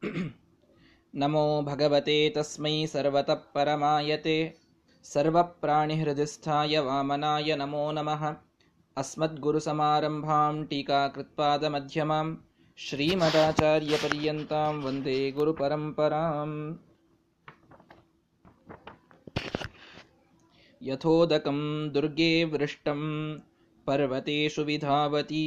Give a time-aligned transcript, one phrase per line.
[1.14, 4.54] नमो भगवते तस्मै सर्वतः परमायते
[5.04, 8.22] सर्वप्राणिहृदिस्थाय वामनाय नमो नमः।
[8.96, 12.36] अस्मद्गुरुसमारम्भां टीकाकृत्पादमध्यमां
[12.78, 16.74] श्रीमदाचार्यपर्यन्तां वन्दे गुरुपरम्पराम्।
[20.82, 23.02] यथोदकं दुर्गे वृष्टं
[23.86, 25.44] पर्वतेषु विधावति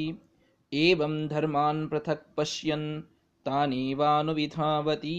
[0.74, 2.88] एवं धर्मान् पृथक् पश्यन्
[3.47, 5.17] तानीवानुविधावती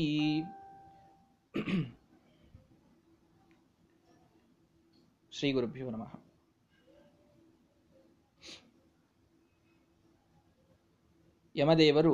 [5.32, 6.14] ಶ್ರೀಗುರುಭ್ಯೋ ನಮಃ
[11.56, 12.14] ಯಮದೇವರು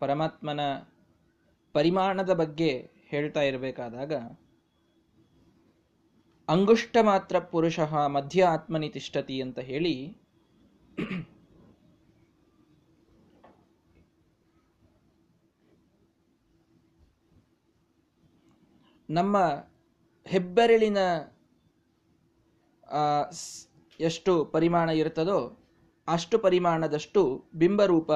[0.00, 0.60] ಪರಮಾತ್ಮನ
[1.74, 4.12] ಪರಿಮಾಣದ ಬಗ್ಗೆ ಹೇಳ್ತಾ ಇರಬೇಕಾದಾಗ
[6.48, 7.80] ಅಂಗುಷ್ಟ ಮಾತ್ರ ಪುರುಷ
[8.10, 9.94] ಮಧ್ಯ ಆತ್ಮನಿ ತಿಷ್ಟತಿ ಅಂತ ಹೇಳಿ
[19.09, 19.37] ನಮ್ಮ
[20.25, 20.97] ಹೆಬ್ಬೆರಳಿನ
[23.99, 25.39] ಎಷ್ಟು ಪರಿಮಾಣ ಇರುತ್ತದೋ
[26.07, 27.21] ಅಷ್ಟು ಪರಿಮಾಣದಷ್ಟು
[27.55, 28.11] ಬಿಂಬರೂಪ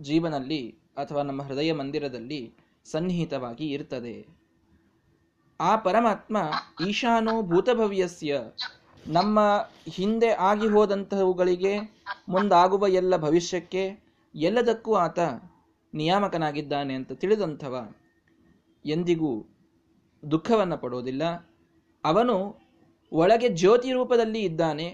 [0.00, 0.62] ಜೀವನಲ್ಲಿ
[0.96, 2.52] ಅಥವಾ ನಮ್ಮ ಹೃದಯ ಮಂದಿರದಲ್ಲಿ
[2.84, 4.26] ಸನ್ನಿಹಿತವಾಗಿ ಇರ್ತದೆ.
[5.60, 6.36] ಆ ಪರಮಾತ್ಮ
[6.88, 8.38] ಈಶಾನೋ ಭೂತಭವ್ಯಸ್ಯ
[9.06, 9.40] ನಮ್ಮ
[9.88, 11.74] ಹಿಂದೆ ಆಗಿ ಹೋದಂತಹವುಗಳಿಗೆ
[12.28, 13.84] ಮುಂದಾಗುವ ಎಲ್ಲ ಭವಿಷ್ಯಕ್ಕೆ
[14.34, 15.18] ಎಲ್ಲದಕ್ಕೂ ಆತ
[15.94, 17.94] ನಿಯಾಮಕನಾಗಿದ್ದಾನೆ ಅಂತ ತಿಳಿದಂಥವ
[18.84, 19.32] ಎಂದಿಗೂ
[20.26, 21.24] ದುಃಖವನ್ನು ಪಡೋದಿಲ್ಲ
[22.04, 22.36] ಅವನು
[23.12, 24.86] ಒಳಗೆ ಜ್ಯೋತಿ ರೂಪದಲ್ಲಿ ಇದ್ದಾನೆ.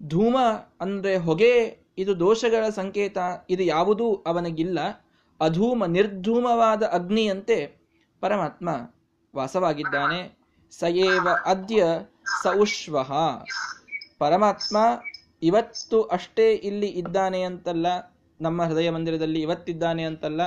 [0.00, 0.36] ಧೂಮ
[0.80, 1.52] ಅಂದರೆ ಹೊಗೆ,
[1.98, 3.18] ಇದು ದೋಷಗಳ ಸಂಕೇತ,
[3.50, 4.78] ಇದು ಯಾವುದೂ ಅವನಿಗಿಲ್ಲ.
[5.40, 7.58] ಅಧೂಮ, ನಿರ್ಧೂಮವಾದ ಅಗ್ನಿಯಂತೆ
[8.22, 8.68] ಪರಮಾತ್ಮ
[9.34, 10.20] ವಾಸವಾಗಿದ್ದಾನೆ.
[10.72, 11.80] ಸಯೇವ ಅದ್ಯ
[12.42, 12.96] ಸೌಶ್ವ
[14.20, 14.76] ಪರಮಾತ್ಮ
[15.42, 17.86] ಇವತ್ತು ಅಷ್ಟೇ ಇಲ್ಲಿ ಇದ್ದಾನೆ ಅಂತಲ್ಲ,
[18.40, 20.42] ನಮ್ಮ ಹೃದಯ ಮಂದಿರದಲ್ಲಿ ಇವತ್ತಿದ್ದಾನೆ ಅಂತಲ್ಲ,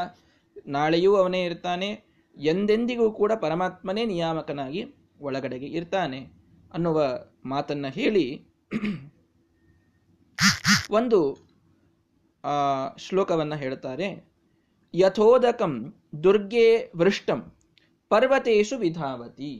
[0.67, 1.89] ನಾಳೆಯೂ ಅವನೇ ಇರ್ತಾನೆ.
[2.37, 4.85] ಎಂದೆಂದಿಗೂ ಕೂಡ ಪರಮಾತ್ಮನೇ ನಿಯಾಮಕನಾಗಿ
[5.19, 6.19] ಒಳಗಡೆಗೆ ಇರ್ತಾನೆ
[6.73, 8.25] ಅನ್ನುವ ಮಾತನ್ನ ಹೇಳಿ
[10.91, 11.19] ಒಂದು
[12.97, 14.07] ಶ್ಲೋಕವನ್ನ ಹೇಳ್ತಾರೆ
[14.93, 15.93] ಯಥೋದಕಂ
[16.23, 17.39] ದುರ್ಗೆ ವೃಷ್ಟಂ
[18.09, 19.53] ಪರ್ವತೇಶು ವಿಧಾವತಿ.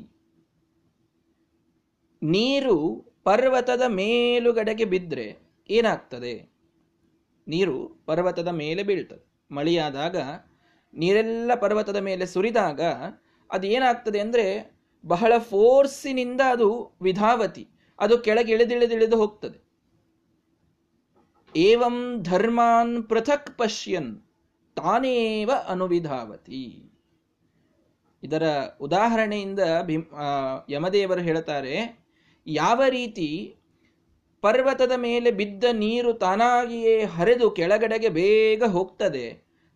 [2.21, 2.75] ನೀರು
[3.23, 5.27] ಪರ್ವತದ ಮೇಲುಗಡೆಗೆ ಬಿದ್ದರೆ
[5.69, 6.33] ಏನಾಗ್ತದೆ?
[7.47, 9.23] ನೀರು ಪರ್ವತದ ಮೇಲೆ ಬೀಳ್ತದೆ.
[9.51, 10.17] ಮಳೆಯಾದಾಗ
[10.93, 12.81] ನೀರೆಲ್ಲ ಪರ್ವತದ ಮೇಲೆ ಸುರಿದಾಗ
[13.49, 14.45] ಅದು ಏನಾಗ್ತದೆ ಅಂದರೆ
[15.03, 16.67] ಬಹಳ ಫೋರ್ಸಿನಿಂದ ಅದು
[17.07, 17.63] ವಿಧಾವತಿ,
[17.99, 19.57] ಅದು ಕೆಳಗೆ ಇಳಿದಿಳಿದಿಳಿದು ಹೋಗ್ತದೆ.
[21.55, 21.97] ಏವಂ
[22.29, 24.11] ಧರ್ಮಾನ್ ಪೃಥಕ್ ಪಶ್ಯನ್,
[24.77, 26.63] ತಾನೇವ ಅನುವಿಧಾವತಿ.
[28.23, 28.45] ಇದರ
[28.81, 30.05] ಉದಾಹರಣೆಯಿಂದ ಭೀಮ್
[30.69, 31.75] ಯಮದೇವರು ಹೇಳ್ತಾರೆ,
[32.47, 33.29] ಯಾವ ರೀತಿ
[34.43, 39.27] ಪರ್ವತದ ಮೇಲೆ ಬಿದ್ದ ನೀರು ತಾನಾಗಿಯೇ ಹರಿದು ಕೆಳಗಡೆಗೆ ಬೇಗ ಹೋಗ್ತದೆ,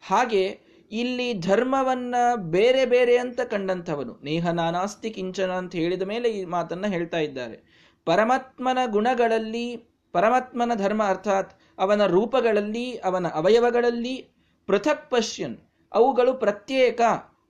[0.03, 0.43] ಹಾಗೆ
[0.91, 4.19] ಇಲ್ಲಿ ಧರ್ಮವನ್ನ ಬೇರೆ ಬೇರೆ ಅಂತ ಕಂಡಂಥವನು.
[4.23, 7.87] ನೇಹ ನಾನಾಸ್ತಿ ಕಿಂಚನ ಅಂತ ಹೇಳಿದ ಮೇಲೆ ಈ ಮಾತನ್ನ ಹೇಳ್ತಾ ಇದ್ದಾರೆ.
[8.05, 9.75] ಪರಮಾತ್ಮನ ಗುಣಗಳಲ್ಲಿ,
[10.11, 14.29] ಪರಮಾತ್ಮನ ಧರ್ಮ ಅರ್ಥಾತ್ ಅವನ ರೂಪಗಳಲ್ಲಿ, ಅವನ ಅವಯವಗಳಲ್ಲಿ
[14.67, 15.57] ಪೃಥಕ್ ಪಶ್ಯನ್.
[15.93, 17.01] ಅವುಗಳು ಪ್ರತ್ಯೇಕ,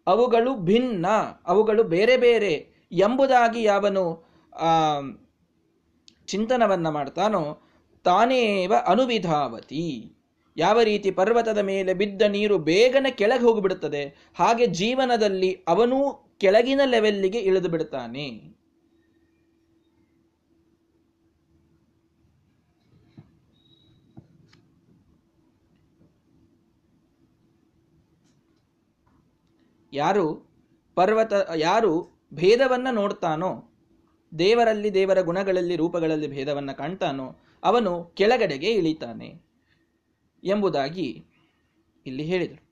[0.08, 1.06] ಅವುಗಳು ಭಿನ್ನ,
[1.46, 5.02] ಅವುಗಳು ಬೇರೆ ಬೇರೆ ಎಂಬುದಾಗಿ ಯಾವನು, ಆ,
[6.26, 7.62] ಚಿಂತನವನ್ನ ಮಾಡ್ತಾನೋ,
[8.04, 10.17] ತಾನೇವ ಅನುವಿಧಾವತಿ.
[10.58, 14.04] ಯಾವ ರೀತಿ ಪರ್ವತದ ಮೇಲೆ ಬಿದ್ದ ನೀರು ಬೇಗನೆ ಕೆಳಗೆ ಹೋಗಿಬಿಡುತ್ತದೆ,
[14.36, 16.00] ಹಾಗೆ ಜೀವನದಲ್ಲಿ ಅವನೂ
[16.38, 18.58] ಕೆಳಗಿನ ಲೆವೆಲ್ಲಿಗೆ ಇಳಿದು ಬಿಡುತ್ತಾನೆ.
[29.94, 30.26] ಯಾರು
[30.96, 31.92] ಪರ್ವತ, ಯಾರು
[32.34, 33.52] ಭೇದವನ್ನ ನೋಡ್ತಾನೋ,
[34.40, 37.28] ದೇವರಲ್ಲಿ ದೇವರ ಗುಣಗಳಲ್ಲಿ ರೂಪಗಳಲ್ಲಿ ಭೇದವನ್ನ ಕಾಣ್ತಾನೋ,
[37.64, 39.47] ಅವನು ಕೆಳಗಡೆಗೆ ಇಳಿತಾನೆ.
[40.44, 41.26] ಎಂಬುದಾಗಿ
[42.06, 42.64] ಇಲ್ಲಿ ಹೇಳಿದರು.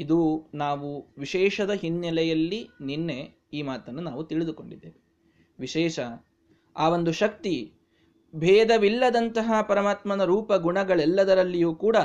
[0.00, 5.06] ಇದು ನಾವು ವಿಶೇಷದ ಹಿನ್ನೆಲೆಯಲ್ಲಿ ನಿನ್ನೆ ಈ ಮಾತನ್ನು ನಾವು ತಿಳಿದುಕೊಂಡಿದ್ದೇವೆ.
[5.58, 6.00] ವಿಶೇಷ,
[6.76, 7.72] ಆ ಒಂದು ಶಕ್ತಿ
[8.36, 11.96] ಭೇದವಿಲ್ಲದಂತಹ ಪರಮಾತ್ಮನ ರೂಪ ಗುಣಗಳೆಲ್ಲದರಲ್ಲಿಯೂ ಕೂಡ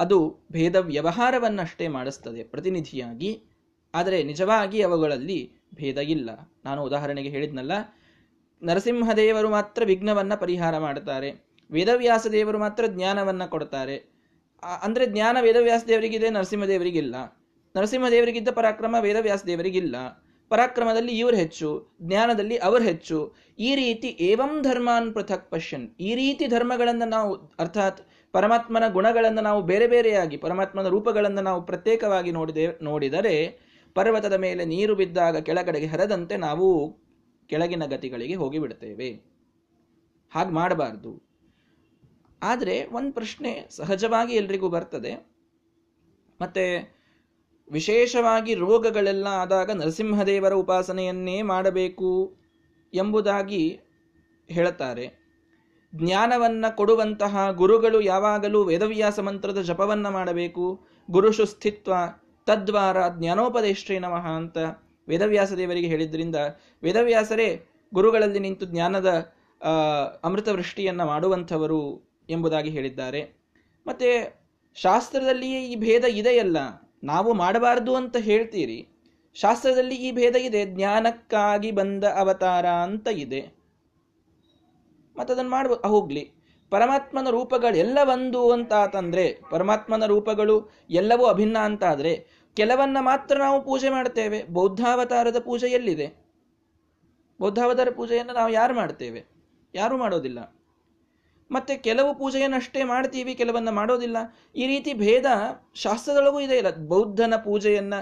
[0.00, 3.42] ಅದು ಭೇದ ವ್ಯವಹಾರವನ್ನಷ್ಟೇ ಮಾಡಿಸ್ತದೆ ಪ್ರತಿನಿಧಿಯಾಗಿ.
[3.94, 6.30] ಆದರೆ ನಿಜವಾಗಿ ಅವುಗಳಲ್ಲಿ ಭೇದ ಇಲ್ಲ.
[6.64, 7.72] ನಾನು ಉದಾಹರಣೆಗೆ ಹೇಳಿದ್ನಲ್ಲ,
[8.62, 11.47] ನರಸಿಂಹದೇವರು ಮಾತ್ರ ವಿಘ್ನವನ್ನು ಪರಿಹಾರ ಮಾಡುತ್ತಾರೆ.
[11.70, 14.18] ವೇದವ್ಯಾಸ ದೇವರು ಮಾತ್ರ ಜ್ಞಾನವನ್ನ ಕೊಡ್ತಾರೆ.
[14.82, 17.16] ಅಂದ್ರೆ ಜ್ಞಾನ ವೇದವ್ಯಾಸ ದೇವರಿಗಿದೆ ನರಸಿಂಹದೇವರಿಗಿಲ್ಲ
[17.76, 19.96] ನರಸಿಂಹದೇವರಿಗಿದ್ದ ಪರಾಕ್ರಮ ವೇದವ್ಯಾಸ ದೇವರಿಗಿಲ್ಲ.
[20.48, 23.36] ಪರಾಕ್ರಮದಲ್ಲಿ ಇವರು ಹೆಚ್ಚು, ಜ್ಞಾನದಲ್ಲಿ ಅವರು ಹೆಚ್ಚು.
[23.58, 25.88] ಈ ರೀತಿ ಏವಂ ಧರ್ಮಾನ್ ಪೃಥಕ್ ಪಶ್ಯನ್.
[26.00, 28.00] ಈ ರೀತಿ ಧರ್ಮಗಳನ್ನು ನಾವು, ಅರ್ಥಾತ್
[28.32, 33.58] ಪರಮಾತ್ಮನ ಗುಣಗಳನ್ನು ನಾವು ಬೇರೆ ಬೇರೆಯಾಗಿ, ಪರಮಾತ್ಮನ ರೂಪಗಳನ್ನು ನಾವು ಪ್ರತ್ಯೇಕವಾಗಿ ನೋಡಿದೆ, ನೋಡಿದರೆ
[33.94, 36.98] ಪರ್ವತದ ಮೇಲೆ ನೀರು ಬಿದ್ದಾಗ ಕೆಳಗಡೆಗೆ ಹರದಂತೆ ನಾವು
[37.46, 39.10] ಕೆಳಗಿನ ಗತಿಗಳಿಗೆ ಹೋಗಿಬಿಡ್ತೇವೆ.
[40.34, 41.27] ಹಾಗೆ ಮಾಡಬಾರ್ದು.
[42.42, 45.26] ಆದರೆ ಒಂದು ಪ್ರಶ್ನೆ ಸಹಜವಾಗಿ ಎಲ್ರಿಗೂ ಬರ್ತದೆ.
[46.40, 46.98] ಮತ್ತೆ
[47.70, 52.36] ವಿಶೇಷವಾಗಿ ರೋಗಗಳೆಲ್ಲ ಆದಾಗ ನರಸಿಂಹದೇವರ ಉಪಾಸನೆಯನ್ನೇ ಮಾಡಬೇಕು
[52.94, 53.80] ಎಂಬುದಾಗಿ
[54.48, 55.28] ಹೇಳುತ್ತಾರೆ.
[55.94, 60.86] ಜ್ಞಾನವನ್ನ ಕೊಡುವಂತಹ ಗುರುಗಳು ಯಾವಾಗಲೂ ವೇದವ್ಯಾಸ ಮಂತ್ರದ ಜಪವನ್ನ ಮಾಡಬೇಕು.
[61.10, 61.92] ಗುರುಷು ಸ್ಥಿತ್ವ
[62.46, 64.58] ತದ್ವಾರ ಜ್ಞಾನೋಪದೇಶ್ರೇ ನಮಃ ಅಂತ
[65.08, 66.36] ವೇದವ್ಯಾಸ ದೇವರಿಗೆ ಹೇಳಿದ್ರಿಂದ
[66.82, 69.32] ವೇದವ್ಯಾಸರೇ ಗುರುಗಳಲ್ಲಿ ನಿಂತು ಜ್ಞಾನದ
[70.24, 73.32] ಅಮೃತವೃಷ್ಟಿಯನ್ನು ಮಾಡುವಂಥವರು ಎಂಬುದಾಗಿ ಹೇಳಿದ್ದಾರೆ.
[73.86, 74.40] ಮತ್ತೆ
[74.74, 76.56] ಶಾಸ್ತ್ರದಲ್ಲಿಯೇ ಈ ಭೇದ ಇದೆಯಲ್ಲ?
[77.04, 78.88] ನಾವು ಮಾಡಬಾರದು ಅಂತ ಹೇಳ್ತೀರಿ.
[79.34, 80.64] ಶಾಸ್ತ್ರದಲ್ಲಿ ಈ ಭೇದ ಇದೆ.
[80.64, 83.40] ಜ್ಞಾನಕ್ಕಾಗಿ ಬಂದ ಅವತಾರ ಅಂತ ಇದೆ.
[85.18, 86.32] ಅದನ್ನು ಮಾಡ್ಬೋದು ಹೋಗ್ಲಿ.
[86.70, 94.44] ಪರಮಾತ್ಮನ ರೂಪಗಳೆಲ್ಲ ಒಂದು ಅಂತ ಆತಂದ್ರೆ ಪರಮಾತ್ಮನ ರೂಪಗಳು ಎಲ್ಲವೂ ಅಭಿನ್ನ ಅಂತಾದರೆ, ಕೆಲವನ್ನ ಮಾತ್ರ ನಾವು ಪೂಜೆ ಮಾಡ್ತೇವೆ.
[94.44, 96.12] ಬೌದ್ಧಾವತಾರದ ಪೂಜೆ ಎಲ್ಲಿದೆ?
[97.40, 99.24] ಬೌದ್ಧಾವತಾರ ಪೂಜೆಯನ್ನು ನಾವು ಯಾರು ಮಾಡ್ತೇವೆ?
[99.74, 100.57] ಯಾರು ಮಾಡೋದಿಲ್ಲ.
[101.50, 104.18] ಮತ್ತೆ ಕೆಲವು ಪೂಜೆಯನ್ನಷ್ಟೇ ಮಾಡ್ತೀವಿ, ಕೆಲವನ್ನ ಮಾಡೋದಿಲ್ಲ.
[104.62, 105.26] ಈ ರೀತಿ ಭೇದ
[105.84, 106.56] ಶಾಸ್ತ್ರದೊಳಗೂ ಇದೆ.
[106.62, 107.94] ಇಲ್ಲ, ಬೌದ್ಧನ ಪೂಜೆಯನ್ನ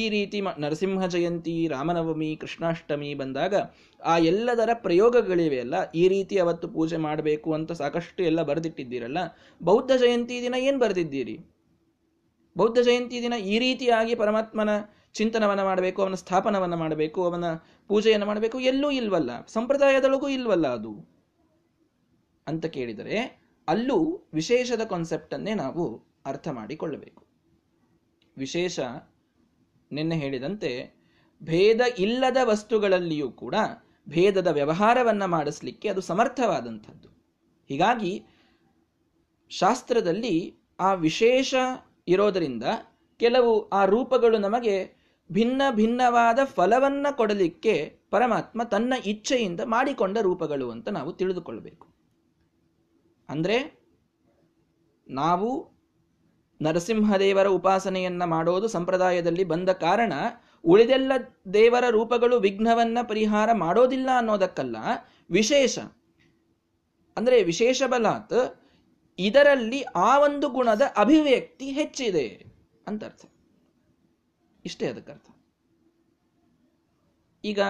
[0.00, 3.54] ಈ ರೀತಿ ನರಸಿಂಹ ಜಯಂತಿ, ರಾಮನವಮಿ, ಕೃಷ್ಣಾಷ್ಟಮಿ ಬಂದಾಗ
[4.00, 5.76] ಆ ಎಲ್ಲದರ ಪ್ರಯೋಗಗಳಿವೆ ಅಲ್ಲ?
[5.94, 9.20] ಈ ರೀತಿ ಅವತ್ತು ಪೂಜೆ ಮಾಡಬೇಕು ಅಂತ ಸಾಕಷ್ಟು ಎಲ್ಲ ಬರೆದಿಟ್ಟಿದ್ದೀರಲ್ಲ?
[9.60, 11.36] ಬೌದ್ಧ ಜಯಂತಿ ದಿನ ಏನು ಬರೆದಿದ್ದೀರಿ?
[12.56, 14.74] ಬೌದ್ಧ ಜಯಂತಿ ದಿನ ಈ ರೀತಿಯಾಗಿ ಪರಮಾತ್ಮನ
[15.14, 17.46] ಚಿಂತನವನ್ನು ಮಾಡಬೇಕು, ಅವನ ಸ್ಥಾಪನವನ್ನು ಮಾಡಬೇಕು, ಅವನ
[17.90, 19.30] ಪೂಜೆಯನ್ನು ಮಾಡಬೇಕು, ಎಲ್ಲೂ ಇಲ್ವಲ್ಲ?
[19.56, 20.92] ಸಂಪ್ರದಾಯದೊಳಗೂ ಇಲ್ವಲ್ಲ ಅದು?
[22.46, 27.26] ಅಂತ ಕೇಳಿದರೆ ಅಲ್ಲೂ ವಿಶೇಷದ ಕಾನ್ಸೆಪ್ಟನ್ನೇ ನಾವು ಅರ್ಥ ಮಾಡಿಕೊಳ್ಳಬೇಕು.
[28.36, 28.80] ವಿಶೇಷ
[29.92, 30.96] ನಿನ್ನೆ ಹೇಳಿದಂತೆ
[31.42, 33.54] ಭೇದ ಇಲ್ಲದ ವಸ್ತುಗಳಲ್ಲಿಯೂ ಕೂಡ
[34.08, 37.08] ಭೇದದ ವ್ಯವಹಾರವನ್ನ ಮಾಡಿಸ್ಲಿಕ್ಕೆ ಅದು ಸಮರ್ಥವಾದಂಥದ್ದು.
[37.68, 38.24] ಹೀಗಾಗಿ
[39.50, 41.54] ಶಾಸ್ತ್ರದಲ್ಲಿ ಆ ವಿಶೇಷ
[42.08, 42.64] ಇರೋದರಿಂದ
[43.16, 51.12] ಕೆಲವು ಆ ರೂಪಗಳು ನಮಗೆ ಭಿನ್ನ ಭಿನ್ನವಾದ ಫಲವನ್ನ ಕೊಡಲಿಕ್ಕೆ ಪರಮಾತ್ಮ ತನ್ನ ಇಚ್ಛೆಯಿಂದ ಮಾಡಿಕೊಂಡ ರೂಪಗಳು ಅಂತ ನಾವು
[51.12, 51.95] ತಿಳಿದುಕೊಳ್ಬೇಕು
[53.28, 53.56] ಅಂದ್ರೆ
[55.06, 55.48] ನಾವು
[56.60, 60.12] ನರಸಿಂಹದೇವರ ಉಪಾಸನೆಯನ್ನ ಮಾಡೋದು ಸಂಪ್ರದಾಯದಲ್ಲಿ ಬಂದ ಕಾರಣ
[60.64, 61.12] ಉಳಿದೆಲ್ಲ
[61.54, 64.76] ದೇವರ ರೂಪಗಳು ವಿಘ್ನವನ್ನ ಪರಿಹಾರ ಮಾಡೋದಿಲ್ಲ ಅನ್ನೋದಕ್ಕಲ್ಲ,
[65.30, 65.78] ವಿಶೇಷ.
[67.16, 68.38] ಅಂದರೆ ವಿಶೇಷ ಬಲಾತ್,
[69.18, 72.26] ಇದರಲ್ಲಿ ಆ ಒಂದು ಗುಣದ ಅಭಿವ್ಯಕ್ತಿ ಹೆಚ್ಚಿದೆ
[72.86, 73.24] ಅಂತ ಅರ್ಥ.
[74.64, 75.28] ಇಷ್ಟೇ ಅದಕ್ಕರ್ಥ
[77.44, 77.60] ಈಗ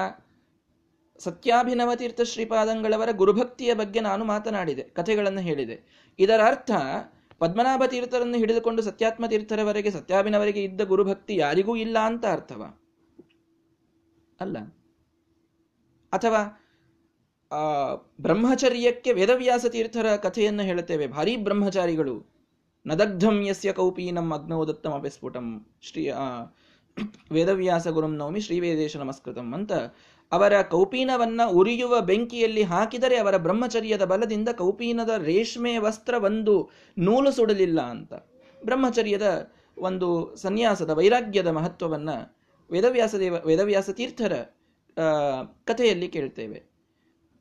[1.19, 6.07] ಸತ್ಯಾಭಿನವ ತೀರ್ಥ ಶ್ರೀಪಾದಂಗಳವರ ಗುರುಭಕ್ತಿಯ ಬಗ್ಗೆ ನಾನು ಮಾತನಾಡಿದೆ, ಕಥೆಗಳನ್ನು ಹೇಳಿದೆ.
[6.19, 6.71] ಇದರ ಅರ್ಥ
[7.39, 12.75] ಪದ್ಮನಾಭ ತೀರ್ಥರನ್ನು ಹಿಡಿದುಕೊಂಡು ಸತ್ಯಾತ್ಮ ತೀರ್ಥರವರೆಗೆ ಸತ್ಯಾಭಿನವರಿಗೆ ಇದ್ದ ಗುರುಭಕ್ತಿ ಯಾರಿಗೂ ಇಲ್ಲ ಅಂತ ಅರ್ಥವ?
[14.41, 14.59] ಅಲ್ಲ.
[16.13, 16.63] ಅಥವಾ,
[17.53, 21.07] ಆ, ಬ್ರಹ್ಮಚರ್ಯಕ್ಕೆ ವೇದವ್ಯಾಸ ತೀರ್ಥರ ಕಥೆಯನ್ನು ಹೇಳುತ್ತೇವೆ.
[21.07, 22.37] ಭಾರಿ ಬ್ರಹ್ಮಚಾರಿಗಳು.
[22.87, 25.67] ನದಗ್ಧಂ ಯಸ್ಯ ಕೌಪೀನಂ ಅಗ್ನೋದತ್ತಮ ಅಪಿಸ್ಫುಟಂ.
[25.83, 26.11] ಶ್ರೀ
[27.33, 29.73] ವೇದವ್ಯಾಸ ಗುರುಂ ನವಮಿ ಶ್ರೀವೇದೇಶ ನಮಸ್ಕೃತಂ ಅಂತ
[30.33, 38.15] ಅವರ ಕೌಪೀನವನ್ನ ಉರಿಯುವ ಬೆಂಕಿಯಲ್ಲಿ ಹಾಕಿದರೆ ಅವರ ಬ್ರಹ್ಮಚರ್ಯದ ಬಲದಿಂದ ಕೌಪೀನದ ರೇಷ್ಮೆ ವಸ್ತ್ರ ಒಂದು ನೂಲು ಸುಡಲಿಲ್ಲ ಅಂತ.
[38.65, 42.37] ಬ್ರಹ್ಮಚರ್ಯದ ಒಂದು ಸನ್ಯಾಸದ ವೈರಾಗ್ಯದ ಮಹತ್ವವನ್ನು
[42.71, 44.33] ವೇದವ್ಯಾಸದೇವ, ವೇದವ್ಯಾಸ ತೀರ್ಥರ
[45.65, 46.63] ಕಥೆಯಲ್ಲಿ ಕೇಳ್ತೇವೆ.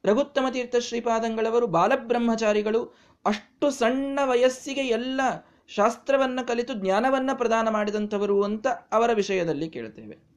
[0.06, 2.81] ರಘುತ್ತಮ ತೀರ್ಥ ಶ್ರೀಪಾದಂಗಳವರು ಬಾಲಬ್ರಹ್ಮಚಾರಿಗಳು
[3.26, 5.22] ಅಷ್ಟು ಸಣ್ಣ ವಯಸ್ಸಿಗೆ ಎಲ್ಲ
[5.68, 10.35] ಶಾಸ್ತ್ರವನ್ನು ಕಲಿತು ಜ್ಞಾನವನ್ನು ಪ್ರದಾನ ಮಾಡಿದಂಥವರು ಅಂತ ಅವರ ವಿಷಯದಲ್ಲಿ ಕೇಳ್ತೇವೆ.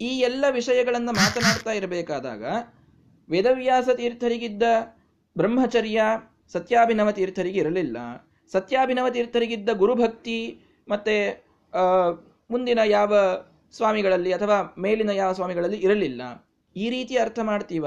[0.00, 2.44] ಈ ಎಲ್ಲ ವಿಷಯಗಳನ್ನು ಮಾತನಾಡ್ತಾ ಇರಬೇಕಾದಾಗ
[3.28, 4.62] ವೇದವ್ಯಾಸ ತೀರ್ಥರಿಗಿದ್ದ
[5.36, 6.02] ಬ್ರಹ್ಮಚರ್ಯ
[6.52, 7.96] ಸತ್ಯಾಭಿನವ ತೀರ್ಥರಿಗೆ ಇರಲಿಲ್ಲ.
[8.52, 10.38] ಸತ್ಯಾಭಿನವ ತೀರ್ಥರಿಗಿದ್ದ ಗುರುಭಕ್ತಿ
[10.88, 11.16] ಮತ್ತೆ
[12.50, 13.14] ಮುಂದಿನ ಯಾವ
[13.74, 16.22] ಸ್ವಾಮಿಗಳಲ್ಲಿ ಅಥವಾ ಮೇಲಿನ ಯಾವ ಸ್ವಾಮಿಗಳಲ್ಲಿ ಇರಲಿಲ್ಲ.
[16.76, 17.86] ಈ ರೀತಿ ಅರ್ಥ ಮಾಡ್ತೀವ?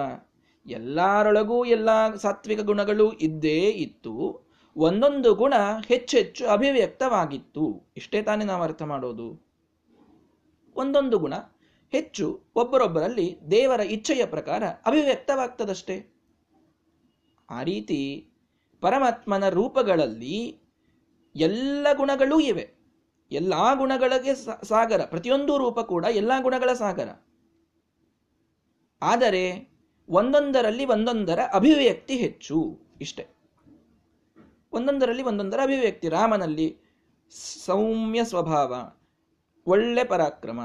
[0.65, 4.15] ಎಲ್ಲರೊಳಗೂ ಎಲ್ಲ ಸಾತ್ವಿಕ ಗುಣಗಳು ಇದ್ದೇ ಇತ್ತು.
[4.75, 5.53] ಒಂದೊಂದು ಗುಣ
[5.87, 7.65] ಹೆಚ್ಚೆಚ್ಚು ಅಭಿವ್ಯಕ್ತವಾಗಿತ್ತು.
[7.97, 9.29] ಇಷ್ಟೇ ತಾನೇ ನಾವು ಅರ್ಥ ಮಾಡೋದು.
[10.75, 11.33] ಒಂದೊಂದು ಗುಣ
[11.91, 16.07] ಹೆಚ್ಚು ಒಬ್ಬರೊಬ್ಬರಲ್ಲಿ ದೇವರ ಇಚ್ಛೆಯ ಪ್ರಕಾರ ಅಭಿವ್ಯಕ್ತವಾಗ್ತದಷ್ಟೇ.
[17.49, 18.29] ಆ ರೀತಿ
[18.81, 20.59] ಪರಮಾತ್ಮನ ರೂಪಗಳಲ್ಲಿ
[21.35, 22.73] ಎಲ್ಲ ಗುಣಗಳೂ ಇವೆ.
[23.31, 24.35] ಎಲ್ಲ ಗುಣಗಳಿಗೆ
[24.67, 25.01] ಸಾಗರ.
[25.05, 27.09] ಪ್ರತಿಯೊಂದು ರೂಪ ಕೂಡ ಎಲ್ಲ ಗುಣಗಳ ಸಾಗರ.
[29.01, 29.69] ಆದರೆ
[30.09, 33.27] ಒಂದೊಂದರಲ್ಲಿ ಒಂದೊಂದರ ಅಭಿವ್ಯಕ್ತಿ ಹೆಚ್ಚು ಇಷ್ಟೆ.
[34.73, 36.09] ಒಂದೊಂದರಲ್ಲಿ ಒಂದೊಂದರ ಅಭಿವ್ಯಕ್ತಿ.
[36.09, 36.77] ರಾಮನಲ್ಲಿ
[37.65, 38.93] ಸೌಮ್ಯ ಸ್ವಭಾವ,
[39.67, 40.59] ಒಳ್ಳೆ ಪರಾಕ್ರಮ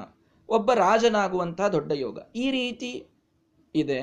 [0.48, 2.18] ಒಬ್ಬ ರಾಜನಾಗುವಂತಹ ದೊಡ್ಡ ಯೋಗ.
[2.36, 3.06] ಈ ರೀತಿ
[3.74, 4.00] ಇದೆ.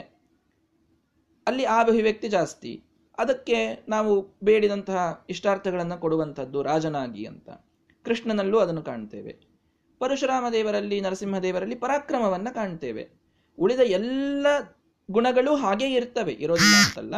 [1.48, 2.84] ಅಲ್ಲಿ ಆ ಅಭಿವ್ಯಕ್ತಿ ಜಾಸ್ತಿ.
[3.18, 7.50] ಅದಕ್ಕೆ ನಾವು ಬೇಡಿದಂತಹ ಇಷ್ಟಾರ್ಥಗಳನ್ನು ಕೊಡುವಂಥದ್ದು ರಾಜನಾಗಿ ಅಂತ.
[8.04, 9.42] ಕೃಷ್ಣನಲ್ಲೂ ಅದನ್ನು ಕಾಣ್ತೇವೆ.
[10.00, 13.10] ಪರಶುರಾಮ ದೇವರಲ್ಲಿ ನರಸಿಂಹದೇವರಲ್ಲಿ ಪರಾಕ್ರಮವನ್ನು ಕಾಣ್ತೇವೆ.
[13.60, 14.48] ಉಳಿದ ಎಲ್ಲ
[15.12, 16.34] ಗುಣಗಳು ಹಾಗೆ ಇರ್ತವೆ.
[16.34, 17.16] ಇರೋದಿಲ್ಲ ಅಂತಲ್ಲ.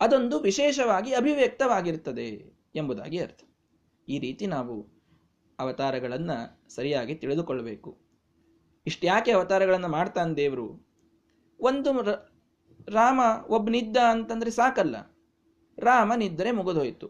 [0.00, 3.40] ಅದೊಂದು ವಿಶೇಷವಾಗಿ ಅಭಿವ್ಯಕ್ತವಾಗಿರ್ತದೆ ಎಂಬುದಾಗಿ ಅರ್ಥ.
[4.08, 4.88] ಈ ರೀತಿ ನಾವು
[5.58, 8.03] ಅವತಾರಗಳನ್ನು ಸರಿಯಾಗಿ ತಿಳಿದುಕೊಳ್ಳಬೇಕು
[8.86, 10.86] ಇಷ್ಟ್ಯಾಕೆ ಅವತಾರಗಳನ್ನು ಮಾಡ್ತಾನೆ ದೇವರು?
[11.60, 11.90] ಒಂದು
[12.88, 14.96] ರಾಮ ಒಬ್ಬನಿದ್ದ ಅಂತಂದ್ರೆ ಸಾಕಲ್ಲ.
[15.78, 17.06] ರಾಮ ನಿದ್ದರೆ ಮುಗಿದೋಯ್ತು.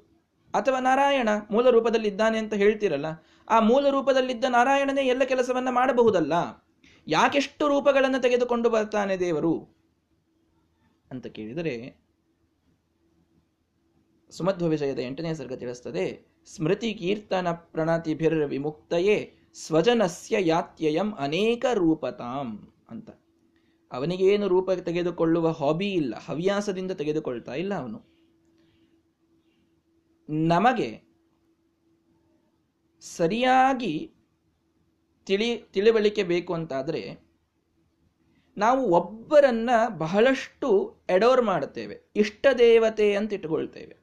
[0.54, 3.06] ಅಥವಾ ನಾರಾಯಣ ಮೂಲ ರೂಪದಲ್ಲಿದ್ದಾನೆ ಅಂತ ಹೇಳ್ತಿರಲ್ಲ,
[3.48, 6.32] ಆ ಮೂಲ ರೂಪದಲ್ಲಿದ್ದ ನಾರಾಯಣನೇ ಎಲ್ಲ ಕೆಲಸವನ್ನ ಮಾಡಬಹುದಲ್ಲ?
[7.08, 9.68] ಯಾಕೆಷ್ಟು ರೂಪಗಳನ್ನು ತೆಗೆದುಕೊಂಡು ಬರ್ತಾನೆ ದೇವರು?
[11.10, 11.96] ಅಂತ ಕೇಳಿದರೆ,
[14.30, 16.06] ಸುಮಧ್ವ ವಿಷಯದ ಎಂಟನೇ ಸರ್ಗ ತಿಳಿಸ್ತದೆ,
[16.46, 23.10] ಸ್ಮೃತಿ ಕೀರ್ತನ ಪ್ರಣತಿಭಿರ್ ವಿಮುಕ್ತಯೇ ಸ್ವಜನಸ್ಯ ಯಾತ್ಯಯಂ ಅನೇಕ ರೂಪತಾಂ ಅಂತ.
[23.92, 28.14] ಅವನಿಗೇನು ರೂಪ ತೆಗೆದುಕೊಳ್ಳುವ ಹಾಬಿ ಇಲ್ಲ, ಹವ್ಯಾಸದಿಂದ ತೆಗೆದುಕೊಳ್ತಾ ಇಲ್ಲ ಅವನು.
[30.28, 31.02] ನಮಗೆ
[33.00, 34.14] ಸರಿಯಾಗಿ
[35.26, 37.24] ತಿಳಿ, ತಿಳಿವಳಿಕೆ ಬೇಕು ಅಂತಾದರೆ,
[38.56, 42.12] ನಾವು ಒಬ್ಬರನ್ನ ಬಹಳಷ್ಟು ಎಡೋರ್ ಮಾಡುತ್ತೇವೆ.
[42.16, 43.96] ಇಷ್ಟ ದೇವತೆ ಅಂತ ಇಟ್ಟುಕೊಳ್ತೇವೆ.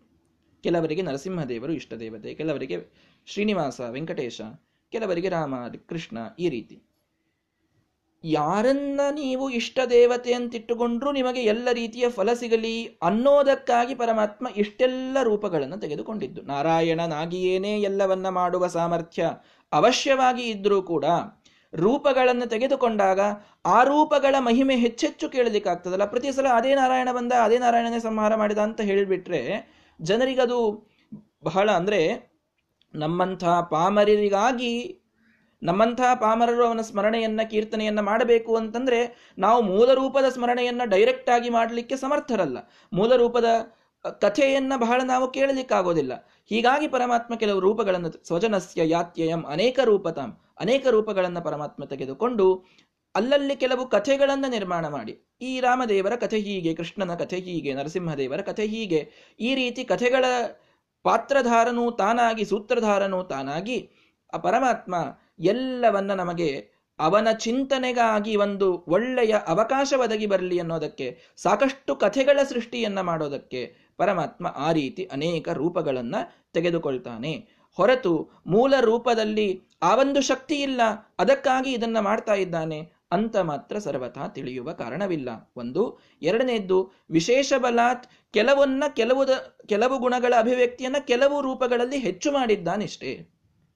[0.63, 2.87] ಕೆಲವರಿಗೆ ನರಸಿಂಹದೇವರು ಇಷ್ಟ ದೇವತೆ, ಕೆಲವರಿಗೆ
[3.25, 4.41] ಶ್ರೀನಿವಾಸ ವೆಂಕಟೇಶ
[4.91, 5.55] ಕೆಲವರಿಗೆ ರಾಮ,
[5.89, 6.83] ಕೃಷ್ಣ ಈ ರೀತಿ.
[8.23, 16.41] ಯಾರನ್ನ ನೀವು ಇಷ್ಟ ದೇವತೆ ಅಂತಿಟ್ಟುಕೊಂಡ್ರೂ ನಿಮಗೆ ಎಲ್ಲ ರೀತಿಯ ಫಲ ಸಿಗಲಿ ಅನ್ನೋದಕ್ಕಾಗಿ ಪರಮಾತ್ಮ ಇಷ್ಟೆಲ್ಲ ರೂಪಗಳನ್ನು ತೆಗೆದುಕೊಂಡಿದ್ದು.
[16.41, 19.29] ನಾರಾಯಣನಾಗಿಯೇನೇ ಎಲ್ಲವನ್ನ ಮಾಡುವ ಸಾಮರ್ಥ್ಯ
[19.71, 21.05] ಅವಶ್ಯವಾಗಿ ಇದ್ರೂ ಕೂಡ
[21.73, 23.19] ರೂಪಗಳನ್ನು ತೆಗೆದುಕೊಂಡಾಗ
[23.65, 26.05] ಆ ರೂಪಗಳ ಮಹಿಮೆ ಹೆಚ್ಚೆಚ್ಚು ಕೇಳಲಿಕ್ಕಾಗ್ತದಲ್ಲ.
[26.05, 29.71] ಪ್ರತಿ ಸಲ ಅದೇ ನಾರಾಯಣ ಬಂದ, ಅದೇ ನಾರಾಯಣನೇ ಸಂಹಾರ ಮಾಡಿದ ಅಂತ ಹೇಳಿಬಿಟ್ರೆ
[30.01, 30.89] ಜನರಿಗದು
[31.43, 32.30] ಬಹಳ ಅಂದ್ರೆ
[32.93, 34.97] ನಮ್ಮಂಥ ಪಾಮರರಿಗಾಗಿ,
[35.63, 42.57] ನಮ್ಮಂಥ ಪಾಮರರು ಅವನ ಸ್ಮರಣೆಯನ್ನ, ಕೀರ್ತನೆಯನ್ನ ಮಾಡಬೇಕು ಅಂತಂದ್ರೆ ನಾವು ಮೂಲ ರೂಪದ ಸ್ಮರಣೆಯನ್ನ ಡೈರೆಕ್ಟ್ ಆಗಿ ಮಾಡಲಿಕ್ಕೆ ಸಮರ್ಥರಲ್ಲ.
[42.93, 43.45] ಮೂಲ ರೂಪದ
[44.21, 46.13] ಕಥೆಯನ್ನ ಬಹಳ ನಾವು ಕೇಳಲಿಕ್ಕಾಗೋದಿಲ್ಲ.
[46.49, 52.65] ಹೀಗಾಗಿ ಪರಮಾತ್ಮ ಕೆಲವು ರೂಪಗಳನ್ನು ಸ್ವಜನಸ್ಯ ಯಾತ್ಯಯಂ ಅನೇಕ ರೂಪತಾಂ, ಅನೇಕ ರೂಪಗಳನ್ನು ಪರಮಾತ್ಮ ತೆಗೆದುಕೊಂಡು
[53.15, 55.27] ಅಲ್ಲಲ್ಲಿ ಕೆಲವು ಕಥೆಗಳನ್ನು ನಿರ್ಮಾಣ ಮಾಡಿ.
[55.41, 60.25] ಈ ರಾಮದೇವರ ಕಥೆ ಹೀಗೆ, ಕೃಷ್ಣನ ಕಥೆ ಹೀಗೆ, ನರಸಿಂಹದೇವರ ಕಥೆ ಹೀಗೆ ಈ ರೀತಿ ಕಥೆಗಳ
[61.03, 63.89] ಪಾತ್ರಧಾರನು ತಾನಾಗಿ, ಸೂತ್ರಧಾರನೂ ತಾನಾಗಿ
[64.33, 64.95] ಆ ಪರಮಾತ್ಮ
[65.39, 74.47] ಎಲ್ಲವನ್ನ ನಮಗೆ ಅವನ ಚಿಂತನೆಗಾಗಿ ಒಂದು ಒಳ್ಳೆಯ ಅವಕಾಶ ಒದಗಿ ಬರಲಿ ಅನ್ನೋದಕ್ಕೆ, ಸಾಕಷ್ಟು ಕಥೆಗಳ ಸೃಷ್ಟಿಯನ್ನ ಮಾಡೋದಕ್ಕೆ ಪರಮಾತ್ಮ
[74.47, 76.15] ಆ ರೀತಿ ಅನೇಕ ರೂಪಗಳನ್ನ
[76.53, 77.61] ತೆಗೆದುಕೊಳ್ತಾನೆ.
[77.77, 80.81] ಹೊರತು ಮೂಲ ರೂಪದಲ್ಲಿ ಆ ಒಂದು ಶಕ್ತಿ ಇಲ್ಲ,
[81.19, 83.00] ಅದಕ್ಕಾಗಿ ಇದನ್ನ ಮಾಡ್ತಾ ಇದ್ದಾನೆ.
[83.11, 85.51] ಅಂತ ಮಾತ್ರ ಸರ್ವಥಾ ತಿಳಿಯುವ ಕಾರಣವಿಲ್ಲ.
[85.55, 85.99] ಒಂದು.
[86.21, 89.25] ಎರಡನೆಯದ್ದು ವಿಶೇಷ ಬಲಾತ್ ಕೆಲವನ್ನ ಕೆಲವು
[89.67, 93.29] ಕೆಲವು ಗುಣಗಳ ಅಭಿವ್ಯಕ್ತಿಯನ್ನ ಕೆಲವು ರೂಪಗಳಲ್ಲಿ ಹೆಚ್ಚು ಮಾಡಿದ್ದಾನಿಷ್ಟೇ.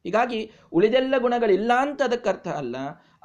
[0.03, 2.75] ಹೀಗಾಗಿ ಉಳಿದೆಲ್ಲ ಗುಣಗಳಿಲ್ಲ ಅಂತ ಅದಕ್ಕರ್ಥ ಅಲ್ಲ.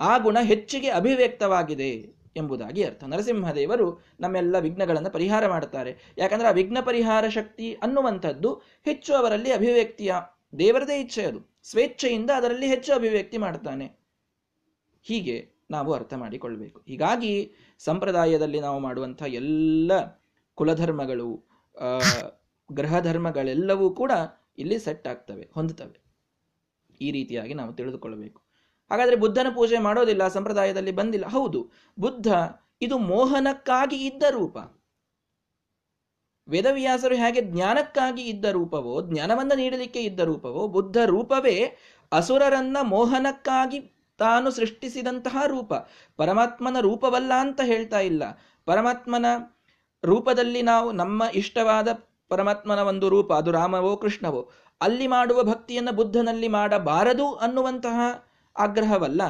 [0.00, 3.05] ಆ ಗುಣ ಹೆಚ್ಚಿಗೆ ಅಭಿವ್ಯಕ್ತವಾಗಿದೆ ಎಂಬುದಾಗಿ ಅರ್ಥ.
[3.05, 6.14] ನರಸಿಂಹದೇವರು ನಮ್ಮೆಲ್ಲ ವಿಘ್ನಗಳನ್ನು ಪರಿಹಾರ ಮಾಡುತ್ತಾರೆ.
[6.19, 10.14] ಯಾಕಂದ್ರೆ ಆ ವಿಘ್ನ ಪರಿಹಾರ ಶಕ್ತಿ ಅನ್ನುವಂಥದ್ದು ಹೆಚ್ಚು ಅವರಲ್ಲಿ ಅಭಿವ್ಯಕ್ತಿಯ,
[10.59, 11.61] ದೇವರದೇ ಇಚ್ಛೆ ಅದು.
[11.62, 13.93] ಸ್ವೇಚ್ಛೆಯಿಂದ ಅದರಲ್ಲಿ ಹೆಚ್ಚು ಅಭಿವ್ಯಕ್ತಿ ಮಾಡ್ತಾನೆ.
[15.02, 16.78] ಹೀಗೆ ನಾವು ಅರ್ಥ ಮಾಡಿಕೊಳ್ಬೇಕು.
[16.86, 17.32] ಹೀಗಾಗಿ
[17.78, 19.92] ಸಂಪ್ರದಾಯದಲ್ಲಿ ನಾವು ಮಾಡುವಂಥ ಎಲ್ಲ
[20.58, 21.30] ಕುಲಧರ್ಮಗಳು
[22.70, 24.12] ಗ್ರಹ ಧರ್ಮಗಳೆಲ್ಲವೂ ಕೂಡ
[24.58, 25.98] ಇಲ್ಲಿ ಸೆಟ್ ಆಗ್ತವೆ ಹೊಂದುತ್ತವೆ
[27.00, 28.40] ಈ ರೀತಿಯಾಗಿ ನಾವು ತಿಳಿದುಕೊಳ್ಳಬೇಕು.
[28.90, 31.26] ಹಾಗಾದ್ರೆ ಬುದ್ಧನ ಪೂಜೆ ಮಾಡೋದಿಲ್ಲ, ಸಂಪ್ರದಾಯದಲ್ಲಿ ಬಂದಿಲ್ಲ.
[31.26, 31.60] ಹೌದು,
[31.98, 32.28] ಬುದ್ಧ
[32.82, 34.58] ಇದು ಮೋಹನಕ್ಕಾಗಿ ಇದ್ದ ರೂಪ.
[36.48, 41.56] ವೇದವ್ಯಾಸರು ಹೇಗೆ ಜ್ಞಾನಕ್ಕಾಗಿ ಇದ್ದ ರೂಪವೋ, ಜ್ಞಾನವನ್ನ ನೀಡಲಿಕ್ಕೆ ಇದ್ದ ರೂಪವೋ, ಬುದ್ಧ ರೂಪವೇ
[42.12, 43.80] ಅಸುರರನ್ನ ಮೋಹನಕ್ಕಾಗಿ
[44.20, 45.72] ತಾನು ಸೃಷ್ಟಿಸಿದಂತಹ ರೂಪ.
[46.16, 48.22] ಪರಮಾತ್ಮನ ರೂಪವಲ್ಲ ಅಂತ ಹೇಳ್ತಾ ಇಲ್ಲ.
[48.64, 49.26] ಪರಮಾತ್ಮನ
[50.04, 51.88] ರೂಪದಲ್ಲಿ ನಾವು ನಮ್ಮ ಇಷ್ಟವಾದ
[52.28, 54.42] ಪರಮಾತ್ಮನ ಒಂದು ರೂಪ, ಅದು ರಾಮವೋ ಕೃಷ್ಣವೋ,
[54.80, 57.98] ಅಲ್ಲಿ ಮಾಡುವ ಭಕ್ತಿಯನ್ನು ಬುದ್ಧನಲ್ಲಿ ಮಾಡಬಾರದು ಅನ್ನುವಂತಹ
[58.56, 59.22] ಆಗ್ರಹವಲ್ಲ.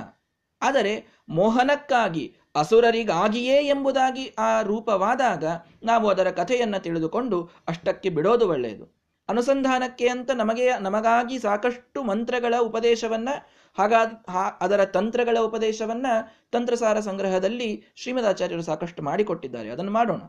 [0.62, 0.92] ಆದರೆ
[1.28, 5.44] ಮೋಹನಕ್ಕಾಗಿ, ಅಸುರರಿಗಾಗಿಯೇ ಎಂಬುದಾಗಿ ಆ ರೂಪವಾದಾಗ
[5.82, 8.86] ನಾವು ಅದರ ಕಥೆಯನ್ನು ತಿಳಿದುಕೊಂಡು ಅಷ್ಟಕ್ಕೆ ಬಿಡೋದು ಒಳ್ಳೆಯದು.
[9.28, 13.28] ಅನುಸಂಧಾನಕ್ಕೆ ಅಂತ ನಮಗೆ, ನಮಗಾಗಿ ಸಾಕಷ್ಟು ಮಂತ್ರಗಳ ಉಪದೇಶವನ್ನ
[13.76, 14.12] ಹಾಗಾದ
[14.60, 16.06] ಅದರ ತಂತ್ರಗಳ ಉಪದೇಶವನ್ನ
[16.52, 19.70] ತಂತ್ರಸಾರ ಸಂಗ್ರಹದಲ್ಲಿ ಶ್ರೀಮದಾಚಾರ್ಯರು ಸಾಕಷ್ಟು ಮಾಡಿಕೊಟ್ಟಿದ್ದಾರೆ.
[19.70, 20.22] ಅದನ್ನು ಮಾಡೋಣ.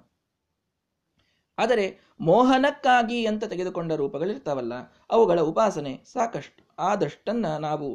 [1.57, 1.85] ಆದರೆ
[2.19, 4.73] ಮೋಹನಕ್ಕಾಗಿ ಅಂತ ತೆಗೆದುಕೊಂಡ ರೂಪಗಳಿರ್ತಾವಲ್ಲ,
[5.11, 7.89] ಅವುಗಳ ಉಪಾಸನೆ ಸಾಕಷ್ಟು ಆದಷ್ಟನ್ನ ನಾವು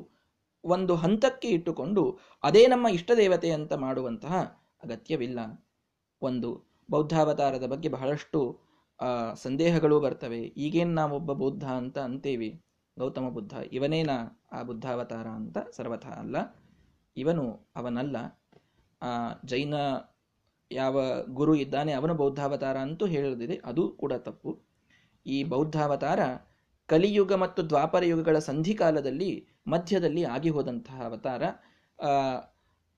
[0.64, 2.02] ಒಂದು ಹಂತಕ್ಕೆ ಇಟ್ಟುಕೊಂಡು
[2.44, 4.34] ಅದೇ ನಮ್ಮ ಇಷ್ಟ ದೇವತೆ ಅಂತ ಮಾಡುವಂತಹ
[4.82, 5.38] ಅಗತ್ಯವಿಲ್ಲ.
[6.22, 6.50] ಒಂದು,
[6.90, 8.40] ಬೌದ್ಧಾವತಾರದ ಬಗ್ಗೆ ಬಹಳಷ್ಟು
[9.34, 10.40] ಸಂದೇಹಗಳು ಬರ್ತವೆ.
[10.58, 12.50] ಈಗೇನು ನಾವೊಬ್ಬ ಬೌದ್ಧ ಅಂತ ಅಂತೇವಿ.
[12.96, 14.12] ಗೌತಮ ಬುದ್ಧ ಇವನೇನ
[14.52, 16.36] ಆ ಬುದ್ಧಾವತಾರ ಅಂತ ಸರ್ವಥ ಅಲ್ಲ.
[17.16, 17.44] ಇವನು
[17.76, 18.16] ಅವನಲ್ಲ.
[19.02, 19.10] ಆ
[19.44, 19.74] ಜೈನ
[20.70, 20.96] ಯಾವ
[21.30, 24.52] ಗುರು ಇದ್ದಾನೆ ಅವನು ಬೌದ್ಧಾವತಾರ ಅಂತೂ ಹೇಳದಿದೆ ಅದು ಕೂಡ ತಪ್ಪು.
[25.26, 26.20] ಈ ಬೌದ್ಧಾವತಾರ
[26.88, 29.30] ಕಲಿಯುಗ ಮತ್ತು ದ್ವಾಪರ ಯುಗಗಳ ಸಂಧಿಕಾಲದಲ್ಲಿ
[29.66, 31.42] ಮಧ್ಯದಲ್ಲಿ ಆಗಿ ಹೋದಂತಹ ಅವತಾರ.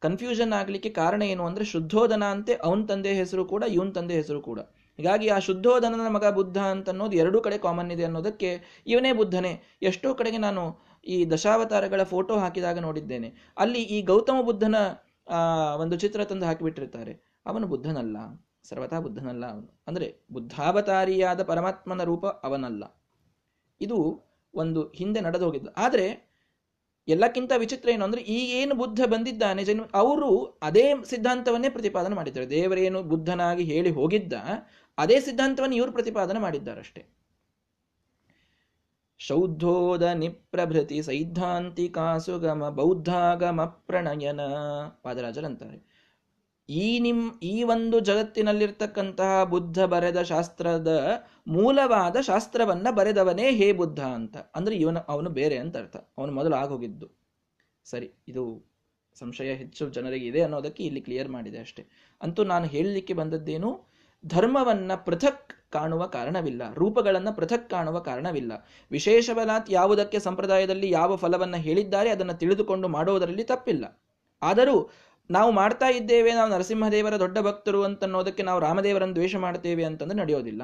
[0.03, 4.61] ಕನ್ಫ್ಯೂಷನ್ ಆಗಲಿಕ್ಕೆ ಕಾರಣ ಏನು ಅಂದರೆ ಶುದ್ಧೋಧನ ಅಂತೆ ಅವನ ತಂದೆ ಹೆಸರು ಕೂಡ, ಇವನ್ ತಂದೆ ಹೆಸರು ಕೂಡ.
[4.99, 8.51] ಹೀಗಾಗಿ ಆ ಶುದ್ಧೋಧನನ ಮಗ ಬುದ್ಧ ಅಂತ ಅನ್ನೋದು ಎರಡೂ ಕಡೆ ಕಾಮನ್ ಇದೆ ಅನ್ನೋದಕ್ಕೆ
[8.93, 9.53] ಇವನೇ ಬುದ್ಧನೇ.
[9.91, 10.63] ಎಷ್ಟೋ ಕಡೆಗೆ ನಾನು
[11.07, 13.29] ಈ ದಶಾವತಾರಗಳ ಫೋಟೋ ಹಾಕಿದಾಗ ನೋಡಿದ್ದೇನೆ.
[13.63, 14.77] ಅಲ್ಲಿ ಈ ಗೌತಮ ಬುದ್ಧನ
[15.83, 17.13] ಒಂದು ಚಿತ್ರ ತಂದು ಹಾಕಿಬಿಟ್ಟಿರ್ತಾರೆ.
[17.47, 18.17] ಅವನು ಬುದ್ಧನಲ್ಲ,
[18.69, 19.69] ಸರ್ವತಾ ಬುದ್ಧನಲ್ಲ ಅವನು.
[19.89, 22.85] ಅಂದರೆ ಬುದ್ಧಾವತಾರಿಯಾದ ಪರಮಾತ್ಮನ ರೂಪ ಅವನಲ್ಲ.
[23.81, 23.99] ಇದು
[24.55, 26.07] ಒಂದು ಹಿಂದೆ ನಡೆದು ಹೋಗಿದ್ದು ಆದರೆ
[27.09, 30.31] ಎಲ್ಲಕ್ಕಿಂತ ವಿಚಿತ್ರ ಏನು ಅಂದರೆ ಈ ಏನು ಬುದ್ಧ ಬಂದಿದ್ದಾನೆ, ಜನ್ಮ ಅವರು
[30.69, 32.47] ಅದೇ ಸಿದ್ಧಾಂತವನ್ನೇ ಪ್ರತಿಪಾದನೆ ಮಾಡಿದ್ದಾರೆ.
[32.57, 34.35] ದೇವರೇನು ಬುದ್ಧನಾಗಿ ಹೇಳಿ ಹೋಗಿದ್ದ
[34.99, 37.07] ಅದೇ ಸಿದ್ಧಾಂತವನ್ನು ಇವರು ಪ್ರತಿಪಾದನೆ ಮಾಡಿದ್ದಾರಷ್ಟೇ.
[39.19, 44.41] ಶೌದ್ಧೋದ ನಿಪ್ರಭೃತಿ ಸೈದ್ಧಾಂತಿಕಾಸುಗಮ ಬೌದ್ಧಾಗಮ ಪ್ರಣಯನ
[45.03, 45.99] ಪಾದರಾಜರಂತಾರೆ
[46.69, 54.37] ಈ ನಿಮ್, ಈ ಒಂದು ಜಗತ್ತಿನಲ್ಲಿರ್ತಕ್ಕಂತಹ ಬುದ್ಧ ಬರೆದ ಶಾಸ್ತ್ರದ ಮೂಲವಾದ ಶಾಸ್ತ್ರವನ್ನ ಬರೆದವನೇ ಹೇ ಬುದ್ಧ ಅಂತ.
[54.55, 55.97] ಅಂದ್ರೆ ಇವನು, ಅವನು ಬೇರೆ ಅಂತ ಅರ್ಥ.
[56.19, 57.09] ಅವನು ಮೊದಲು ಆಗೋಗಿದ್ದು.
[57.85, 58.69] ಸರಿ, ಇದು
[59.15, 61.89] ಸಂಶಯ ಹೆಚ್ಚು ಜನರಿಗೆ ಇದೆ ಅನ್ನೋದಕ್ಕೆ ಇಲ್ಲಿ ಕ್ಲಿಯರ್ ಮಾಡಿದೆ ಅಷ್ಟೇ.
[62.23, 63.88] ಅಂತೂ ನಾನು ಹೇಳಲಿಕ್ಕೆ ಬಂದದ್ದೇನು
[64.27, 68.53] ಧರ್ಮವನ್ನ ಪೃಥಕ್ ಕಾಣುವ ಕಾರಣವಿಲ್ಲ, ರೂಪಗಳನ್ನ ಪೃಥಕ್ ಕಾಣುವ ಕಾರಣವಿಲ್ಲ.
[68.91, 73.85] ವಿಶೇಷ ಬಲಾತ್ ಯಾವುದಕ್ಕೆ ಸಂಪ್ರದಾಯದಲ್ಲಿ ಯಾವ ಫಲವನ್ನ ಹೇಳಿದ್ದಾರೆ ಅದನ್ನು ತಿಳಿದುಕೊಂಡು ಮಾಡುವುದರಲ್ಲಿ ತಪ್ಪಿಲ್ಲ.
[74.43, 74.91] ಆದರೂ
[75.31, 80.63] ನಾವು ಮಾಡ್ತಾ ಇದ್ದೇವೆ, ನಾವು ನರಸಿಂಹದೇವರ ದೊಡ್ಡ ಭಕ್ತರು ಅಂತನ್ನೋದಕ್ಕೆ ನಾವು ರಾಮದೇವರನ್ನು ದ್ವೇಷ ಮಾಡ್ತೇವೆ ಅಂತಂದು ನಡೆಯೋದಿಲ್ಲ.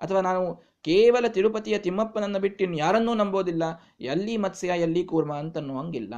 [0.00, 0.44] ಅಥವಾ ನಾವು
[0.80, 3.62] ಕೇವಲ ತಿರುಪತಿಯ ತಿಮ್ಮಪ್ಪನನ್ನು ಬಿಟ್ಟು ಇನ್ನು ಯಾರನ್ನೂ ನಂಬೋದಿಲ್ಲ,
[4.00, 6.14] ಎಲ್ಲಿ ಮತ್ಸ್ಯ, ಎಲ್ಲಿ ಕೂರ್ಮ ಅಂತನ್ನುವಂಗಿಲ್ಲ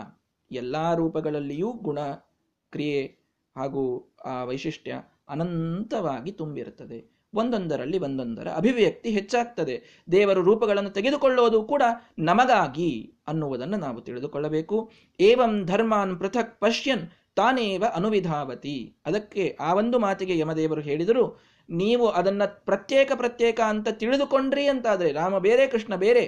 [0.51, 1.99] ಎಲ್ಲ ರೂಪಗಳಲ್ಲಿಯೂ ಗುಣ,
[2.73, 3.01] ಕ್ರಿಯೆ
[3.57, 4.93] ಹಾಗೂ ಆ ವೈಶಿಷ್ಟ್ಯ
[5.33, 6.99] ಅನಂತವಾಗಿ ತುಂಬಿರುತ್ತದೆ.
[7.35, 10.05] ಒಂದೊಂದರಲ್ಲಿ ಒಂದೊಂದರ ಅಭಿವ್ಯಕ್ತಿ ಹೆಚ್ಚಾಗ್ತದೆ.
[10.13, 11.83] ದೇವರು ರೂಪಗಳನ್ನು ತೆಗೆದುಕೊಳ್ಳುವುದು ಕೂಡ
[12.19, 12.91] ನಮಗಾಗಿ
[13.29, 14.91] ಅನ್ನುವುದನ್ನು ನಾವು ತಿಳಿದುಕೊಳ್ಳಬೇಕು.
[15.21, 17.05] ಏವಂ ಧರ್ಮಾನ್ ಪೃಥಕ್ ಪಶ್ಯನ್
[17.37, 18.77] ತಾನೇವ ಅನುವಿಧಾವತಿ.
[19.07, 25.67] ಅದಕ್ಕೆ ಆ ಒಂದು ಮಾತಿಗೆ ಯಮದೇವರು ಹೇಳಿದರು, ನೀವು ಅದನ್ನು ಪ್ರತ್ಯೇಕ ಪ್ರತ್ಯೇಕ ಅಂತ ತಿಳಿದುಕೊಂಡ್ರಿ ಅಂತಾದರೆ, ರಾಮ ಬೇರೆ,
[25.67, 26.25] ಕೃಷ್ಣ ಬೇರೆ,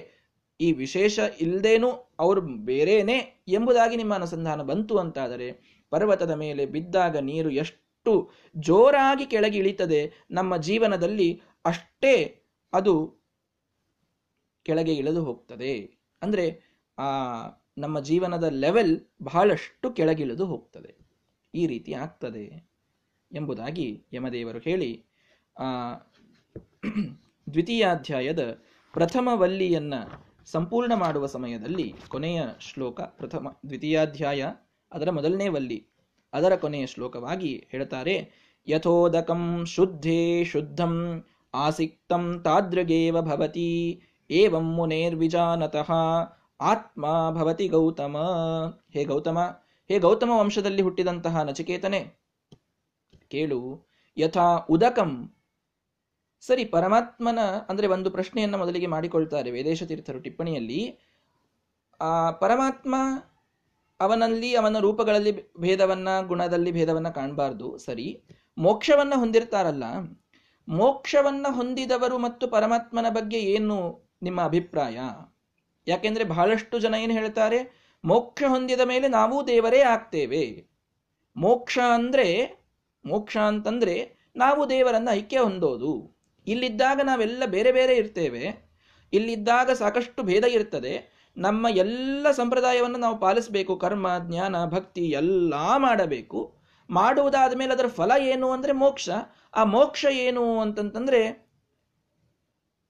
[0.61, 5.49] ಈ ವಿಶೇಷ ಇಲ್ಲದೇನು ಅವರು ಬೇರೇನೆ ಎಂಬುದಾಗಿ ನಿಮ್ಮ ಅನುಸಂಧಾನ ಬಂತು ಅಂತಾದರೆ,
[5.93, 7.84] ಪರ್ವತದ ಮೇಲೆ ಬಿದ್ದಾಗ ನೀರು ಎಷ್ಟು
[8.57, 12.43] ಜೋರಾಗಿ ಕೆಳಗೆ ಇಳಿತದೆ ನಮ್ಮ ಜೀವನದಲ್ಲಿ, ಅಷ್ಟೇ
[12.73, 13.17] ಅದು
[14.63, 15.99] ಕೆಳಗೆ ಇಳಿದು ಹೋಗ್ತದೆ.
[16.23, 16.63] ಅಂದ್ರೆ,
[16.99, 17.05] ಆ,
[17.79, 20.95] ನಮ್ಮ ಜೀವನದ ಲೆವೆಲ್ ಬಹಳಷ್ಟು ಕೆಳಗಿಳಿದು ಹೋಗ್ತದೆ.
[21.55, 22.71] ಈ ರೀತಿ ಆಗ್ತದೆ
[23.33, 25.05] ಎಂಬುದಾಗಿ ಯಮದೇವರು ಹೇಳಿ,
[25.59, 25.95] ಆ,
[27.53, 34.53] ದ್ವಿತೀಯಾಧ್ಯಾಯದ ಪ್ರಥಮ ವಲ್ಲಿಯನ್ನು ಸಂಪೂರ್ಣ ಮಾಡುವ ಸಮಯದಲ್ಲಿ ಕೊನೆಯ ಶ್ಲೋಕ ಪ್ರಥಮ, ದ್ವಿತೀಯಾಧ್ಯಾಯ
[34.93, 35.94] ಅದರ ಮೊದಲನೇ ವಲ್ಲಿ
[36.35, 38.31] ಅದರ ಕೊನೆಯ ಶ್ಲೋಕವಾಗಿ ಹೇಳ್ತಾರೆ,
[38.69, 41.25] ಯಥೋದಕಂ ಶುದ್ಧೇ ಶುದ್ಧಂ
[41.55, 45.91] ಆಸಿಕ್ತಂ ತಾದೃಗೇವ ಭವತಿ, ಏವಂ ಮುನೇರ್ವಿಜಾನತಃ
[46.61, 48.17] ಆತ್ಮ ಭವತಿ ಗೌತಮ.
[48.93, 49.39] ಹೇ ಗೌತಮ
[49.89, 52.13] ಹೇ ಗೌತಮ ವಂಶದಲ್ಲಿ ಹುಟ್ಟಿದಂತಹ ನಚಿಕೇತನೆ,
[53.29, 55.35] ಕೇಳು, ಯಥಾ ಉದಕಂ.
[56.41, 60.99] ಸರಿ, ಪರಮಾತ್ಮನ ಅಂದ್ರೆ ಒಂದು ಪ್ರಶ್ನೆಯನ್ನ ಮೊದಲಿಗೆ ಮಾಡಿಕೊಳ್ತಾರೆ ವೇದೇಶ ತೀರ್ಥರು ಟಿಪ್ಪಣಿಯಲ್ಲಿ.
[62.01, 62.95] ಆ, ಪರಮಾತ್ಮ
[64.01, 67.79] ಅವನಲ್ಲಿ ಅವನ ರೂಪಗಳಲ್ಲಿ ಭೇದವನ್ನ, ಗುಣದಲ್ಲಿ ಭೇದವನ್ನ ಕಾಣಬಾರ್ದು.
[67.79, 68.23] ಸರಿ.
[68.59, 69.85] ಮೋಕ್ಷವನ್ನ ಹೊಂದಿರ್ತಾರಲ್ಲ,
[70.69, 74.99] ಮೋಕ್ಷವನ್ನ ಹೊಂದಿದವರು ಮತ್ತು ಪರಮಾತ್ಮನ ಬಗ್ಗೆ ಏನು ನಿಮ್ಮ ಅಭಿಪ್ರಾಯ?
[75.89, 80.67] ಯಾಕೆಂದ್ರೆ ಬಹಳಷ್ಟು ಜನ ಏನು ಹೇಳ್ತಾರೆ, ಮೋಕ್ಷ ಹೊಂದಿದ ಮೇಲೆ ನಾವು ದೇವರೇ ಆಗ್ತೇವೆ.
[81.37, 82.59] ಮೋಕ್ಷ ಅಂದ್ರೆ,
[83.07, 86.15] ಮೋಕ್ಷ ಅಂತಂದ್ರೆ ನಾವು ದೇವರನ್ನ ಐಕ್ಯ ಹೊಂದೋದು.
[86.47, 88.71] ಇಲ್ಲಿದ್ದಾಗ ನಾವೆಲ್ಲ ಬೇರೆ ಬೇರೆ ಇರ್ತೇವೆ.
[89.13, 91.14] ಇಲ್ಲಿದ್ದಾಗ ಸಾಕಷ್ಟು ಭೇದ ಇರ್ತದೆ.
[91.37, 96.57] ನಮ್ಮ ಎಲ್ಲ ಸಂಪ್ರದಾಯವನ್ನು ನಾವು ಪಾಲಿಸಬೇಕು, ಕರ್ಮ, ಜ್ಞಾನ, ಭಕ್ತಿ ಎಲ್ಲ ಮಾಡಬೇಕು.
[96.91, 99.11] ಮಾಡುವುದಾದ ಮೇಲೆ ಅದರ ಫಲ ಏನು ಅಂದರೆ ಮೋಕ್ಷ.
[99.55, 101.51] ಆ ಮೋಕ್ಷ ಏನು ಅಂತಂತಂದರೆ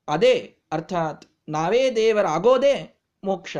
[0.08, 3.56] ಅದೇ, ಅರ್ಥಾತ್ ನಾವೇ ದೇವರಾಗೋದೇ ಮೋಕ್ಷ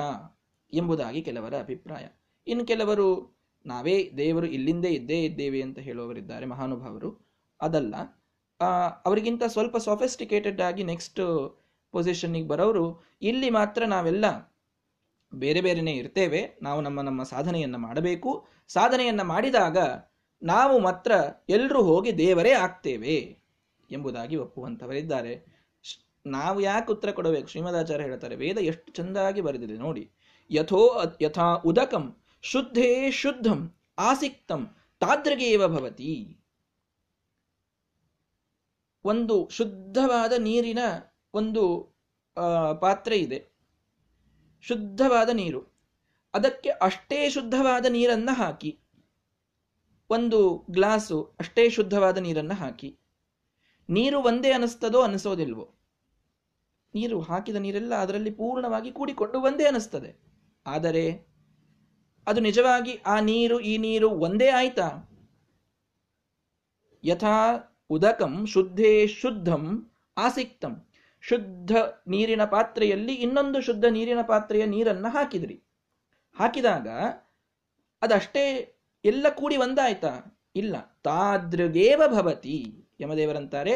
[0.72, 2.06] ಎಂಬುದಾಗಿ ಕೆಲವರ ಅಭಿಪ್ರಾಯ.
[2.46, 7.26] ಇನ್ನು ಕೆಲವರು ನಾವೇ ದೇವರು ಇಲ್ಲಿಂದೇ ಇದ್ದೇ ಇದ್ದೇವೆ ಅಂತ ಹೇಳುವವರಿದ್ದಾರೆ ಮಹಾನುಭಾವರು.
[7.60, 7.94] ಅದಲ್ಲ.
[9.04, 11.20] ಅವರಿಗಿಂತ ಸ್ವಲ್ಪ ಸೊಫೆಸ್ಟಿಕೇಟೆಡ್ ಆಗಿ ನೆಕ್ಸ್ಟ್
[11.92, 14.53] ಪೊಸಿಷನ್ನಿಗೆ ಬರೋರು ಇಲ್ಲಿ ಮಾತ್ರ ನಾವೆಲ್ಲ
[15.38, 18.30] ಬೇರೆ ಬೇರೆಯೇ ಇರ್ತೇವೆ, ನಾವು ನಮ್ಮ ನಮ್ಮ ಸಾಧನೆಯನ್ನು ಮಾಡಬೇಕು.
[18.68, 19.78] ಸಾಧನೆಯನ್ನು ಮಾಡಿದಾಗ
[20.42, 21.12] ನಾವು ಮಾತ್ರ
[21.48, 23.16] ಎಲ್ಲರೂ ಹೋಗಿ ದೇವರೇ ಆಗ್ತೇವೆ
[23.90, 25.34] ಎಂಬುದಾಗಿ ಒಪ್ಪುವಂಥವರಿದ್ದಾರೆ
[26.26, 27.46] ನಾವು ಯಾಕೆ ಉತ್ತರ ಕೊಡಬೇಕು?
[27.46, 30.04] ಶ್ರೀಮದಾಚಾರ್ಯ ಹೇಳ್ತಾರೆ, ವೇದ ಎಷ್ಟು ಚೆಂದಾಗಿ ಬರೆದಿದೆ ನೋಡಿ.
[30.50, 30.80] ಯಥೋ
[31.20, 32.04] ಯಥಾ ಉದಕಂ,
[32.44, 33.60] ಶುದ್ಧೇ ಶುದ್ಧಂ,
[33.98, 34.62] ಆಸಿಕ್ತಂ
[35.02, 36.12] ತಾದ್ರಗೇವ ಭವತಿ.
[39.04, 40.82] ಒಂದು ಶುದ್ಧವಾದ ನೀರಿನ
[41.34, 41.64] ಒಂದು
[42.80, 43.38] ಪಾತ್ರೆ ಇದೆ.
[44.68, 45.74] ಶುದ್ಧವಾದ ನೀರು.
[46.34, 48.78] ಅದಕ್ಕೆ ಅಷ್ಟೇ ಶುದ್ಧವಾದ ನೀರನ್ನು ಹಾಕಿ.
[50.10, 52.98] ಒಂದು ಗ್ಲಾಸು ಅಷ್ಟೇ ಶುದ್ಧವಾದ ನೀರನ್ನು ಹಾಕಿ.
[53.90, 55.74] ನೀರು ಒಂದೇ ಅನಿಸ್ತದೋ ಅನಿಸೋದಿಲ್ವೋ?
[56.94, 60.16] ನೀರು ಹಾಕಿದ ನೀರೆಲ್ಲ ಅದರಲ್ಲಿ ಪೂರ್ಣವಾಗಿ ಕೂಡಿಕೊಂಡು ಒಂದೇ ಅನಿಸ್ತದೆ.
[60.66, 61.34] ಆದರೆ
[62.26, 65.10] ಅದು ನಿಜವಾಗಿ ಆ ನೀರು, ಈ ನೀರು ಒಂದೇ ಆಯ್ತಾ?
[67.04, 67.36] ಯಥಾ
[67.90, 70.83] ಉದಕಂ ಶುದ್ಧೇ ಶುದ್ಧಂ ಆಸಿಕ್ತಂ.
[71.28, 71.76] ಶುದ್ಧ
[72.08, 75.62] ನೀರಿನ ಪಾತ್ರೆಯಲ್ಲಿ ಇನ್ನೊಂದು ಶುದ್ಧ ನೀರಿನ ಪಾತ್ರೆಯ ನೀರನ್ನು ಹಾಕಿದ್ರಿ.
[76.38, 76.88] ಹಾಕಿದಾಗ
[78.02, 80.42] ಅದಷ್ಟೇ ಎಲ್ಲ ಕೂಡಿ ಒಂದಾಯ್ತಾ?
[80.56, 81.00] ಇಲ್ಲ.
[81.04, 83.74] ತಾದೃಗೇವ ಭವತಿ ಯಮದೇವರಂತಾರೆ,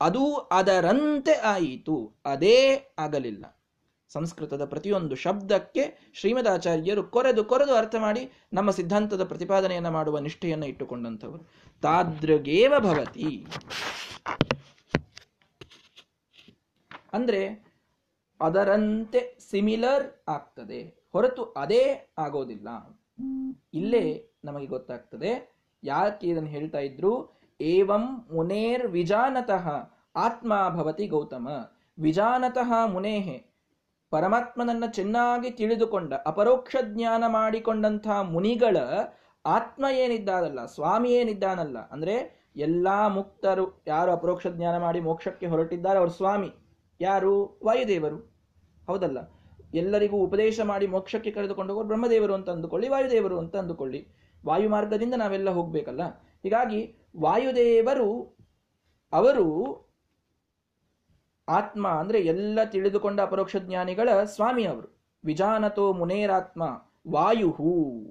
[0.00, 2.22] ಅದು ಅದರಂತೆ ಆಯಿತು.
[2.24, 3.60] ಅದೇ ಆಗಲಿಲ್ಲ.
[4.08, 11.44] ಸಂಸ್ಕೃತದ ಪ್ರತಿಯೊಂದು ಶಬ್ದಕ್ಕೆ ಶ್ರೀಮದಾಚಾರ್ಯರು ಕೊರೆದು ಕೊರೆದು ಅರ್ಥ ಮಾಡಿ ನಮ್ಮ ಸಿದ್ಧಾಂತದ ಪ್ರತಿಪಾದನೆಯನ್ನು ಮಾಡುವ ನಿಷ್ಠೆಯನ್ನು ಇಟ್ಟುಕೊಂಡಂಥವರು.
[11.82, 13.46] ತಾದೃಗೇವ ಭವತಿ.
[17.12, 17.70] ಅಂದ್ರೆ
[18.40, 21.08] ಅದರಂತೆ ಸಿಮಿಲರ್ ಆಗ್ತದೆ.
[21.12, 22.68] ಹೊರತು ಅದೇ ಆಗೋದಿಲ್ಲ.
[23.74, 25.60] ಇಲ್ಲೇ ನಮಗೆ ಗೊತ್ತಾಗ್ತದೆ.
[25.84, 27.40] ಯಾಕೆ ಇದನ್ನು ಹೇಳ್ತಾ ಇದ್ರು?
[27.60, 29.68] ಏವಂ ಮುನೇರ್ ವಿಜಾನತಃ
[30.16, 31.48] ಆತ್ಮ ಭವತಿ ಗೌತಮ.
[31.98, 33.50] ವಿಜಾನತಃ ಮುನೇಹೆ
[34.10, 38.76] ಪರಮಾತ್ಮನನ್ನ ಚೆನ್ನಾಗಿ ತಿಳಿದುಕೊಂಡ, ಅಪರೋಕ್ಷ ಜ್ಞಾನ ಮಾಡಿಕೊಂಡಂತಹ ಮುನಿಗಳ
[39.46, 46.52] ಆತ್ಮ ಏನಿದ್ದಾನಲ್ಲ, ಸ್ವಾಮಿ ಏನಿದ್ದಾನಲ್ಲ, ಅಂದ್ರೆ ಎಲ್ಲಾ ಮುಕ್ತರು ಯಾರು ಅಪರೋಕ್ಷ ಜ್ಞಾನ ಮಾಡಿ ಮೋಕ್ಷಕ್ಕೆ ಹೊರಟಿದ್ದಾರೆ ಅವರು ಸ್ವಾಮಿ.
[47.00, 47.60] ಯಾರು?
[47.64, 48.16] ವಾಯುದೇವರು.
[48.86, 49.18] ಹೌದಲ್ಲ?
[49.74, 54.08] ಎಲ್ಲರಿಗೂ ಉಪದೇಶ ಮಾಡಿ ಮೋಕ್ಷಕ್ಕೆ ಕರೆದುಕೊಂಡು ಹೋಗೋರು ಬ್ರಹ್ಮದೇವರು ಅಂತ ಅಂದುಕೊಳ್ಳಿ, ವಾಯುದೇವರು ಅಂತ ಅಂದುಕೊಳ್ಳಿ.
[54.46, 56.02] ವಾಯು ಮಾರ್ಗದಿಂದ ನಾವೆಲ್ಲ ಹೋಗ್ಬೇಕಲ್ಲ?
[56.42, 58.36] ಹೀಗಾಗಿ ವಾಯುದೇವರು,
[59.12, 59.46] ಅವರು
[61.48, 65.00] ಆತ್ಮ ಅಂದ್ರೆ ಎಲ್ಲ ತಿಳಿದುಕೊಂಡ ಅಪರೋಕ್ಷ ಜ್ಞಾನಿಗಳ ಸ್ವಾಮಿ ಅವರು.
[65.24, 66.62] ವಿಜಾನತೋ ಮುನೇರಾತ್ಮ,
[67.10, 68.04] ವಾಯುಹು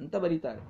[0.00, 0.60] ಅಂತ ಬರೀತಾರೆ.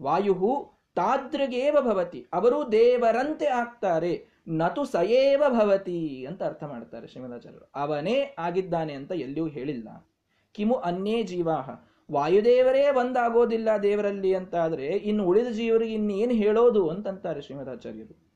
[0.00, 4.37] ವಾಯುಹು ತಾದೃಗೇವ ಭವತಿ, ಅವರು ದೇವರಂತೆ ಆಗ್ತಾರೆ.
[4.48, 7.70] ನತು ಸಯೇವ ಭವತಿ ಅಂತ ಅರ್ಥ ಮಾಡ್ತಾರೆ ಶ್ರೀಮದಾಚಾರ್ಯರು.
[7.74, 10.10] ಅವನೇ ಆಗಿದ್ದಾನೆ ಅಂತ ಎಲ್ಲಿಯೂ ಹೇಳಿಲ್ಲ.
[10.52, 11.70] ಕಿಮು ಅನ್ಯೇ ಜೀವಾಹ.
[12.12, 18.28] ವಾಯುದೇವರೇ ಒಂದಾಗೋದಿಲ್ಲ ದೇವರಲ್ಲಿ ಅಂತ ಆದರೆ ಇನ್ನು ಉಳಿದ ಜೀವರಿಗೆ ಇನ್ನೇನು ಹೇಳೋದು ಅಂತಂತಾರೆ ಶ್ರೀಮದಾಚಾರ್ಯರು.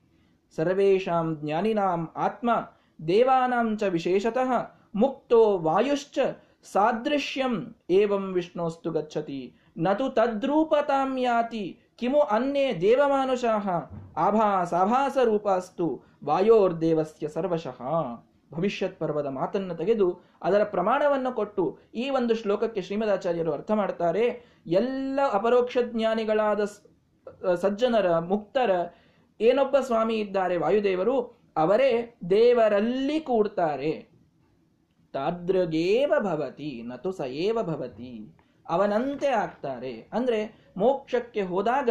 [0.56, 2.50] ಸರ್ವೇಷಾಂ ಜ್ಞಾನಿನಾಂ ಆತ್ಮ,
[3.08, 4.52] ದೇವಾನಾಂ ಚ ವಿಶೇಷತಃ,
[4.94, 6.18] ಮುಕ್ತೋ ವಾಯುಶ್ಚ
[6.62, 13.68] ಸಾದೃಶ್ಯಂ, ಏವಂ ವಿಷ್ಣೋಸ್ತು ಗಚ್ಚತಿ, ನತು ತದ್ರೂಪತಾಂ ಯಾತಿ ಕಿಮು ಅನ್ಯೇ ದೇವಮಾನುಷಾಹ
[14.16, 17.82] ಆಭಾಸ ರೂಪಾಸ್ತು ವಾಯೋರ್ದೇವಸ್ಯ ಸರ್ವಶಃ.
[18.54, 24.24] ಭವಿಷ್ಯತ್ ಪರ್ವದ ಮಾತನ್ನು ತೆಗೆದು ಅದರ ಪ್ರಮಾಣವನ್ನು ಕೊಟ್ಟು ಈ ಒಂದು ಶ್ಲೋಕಕ್ಕೆ ಶ್ರೀಮದಾಚಾರ್ಯರು ಅರ್ಥ ಮಾಡ್ತಾರೆ.
[24.66, 26.64] ಎಲ್ಲ ಅಪರೋಕ್ಷ ಜ್ಞಾನಿಗಳಾದ
[27.54, 28.70] ಸಜ್ಜನರ, ಮುಕ್ತರ,
[29.40, 31.20] ಏನೊಬ್ಬ ಸ್ವಾಮಿ ಇದ್ದಾರೆ, ವಾಯುದೇವರು,
[31.56, 34.08] ಅವರೇ ದೇವರಲ್ಲಿ ಕೂಡ್ತಾರೆ.
[35.12, 38.41] ತಾದೃಗೇವ ಭವತಿ ನತು ಸಯೇವ ಭವತಿ.
[38.68, 40.10] ಅವನಂತೆ ಆಗ್ತಾರೆ.
[40.12, 41.90] ಅಂದರೆ ಮೋಕ್ಷಕ್ಕೆ ಹೋದಾಗ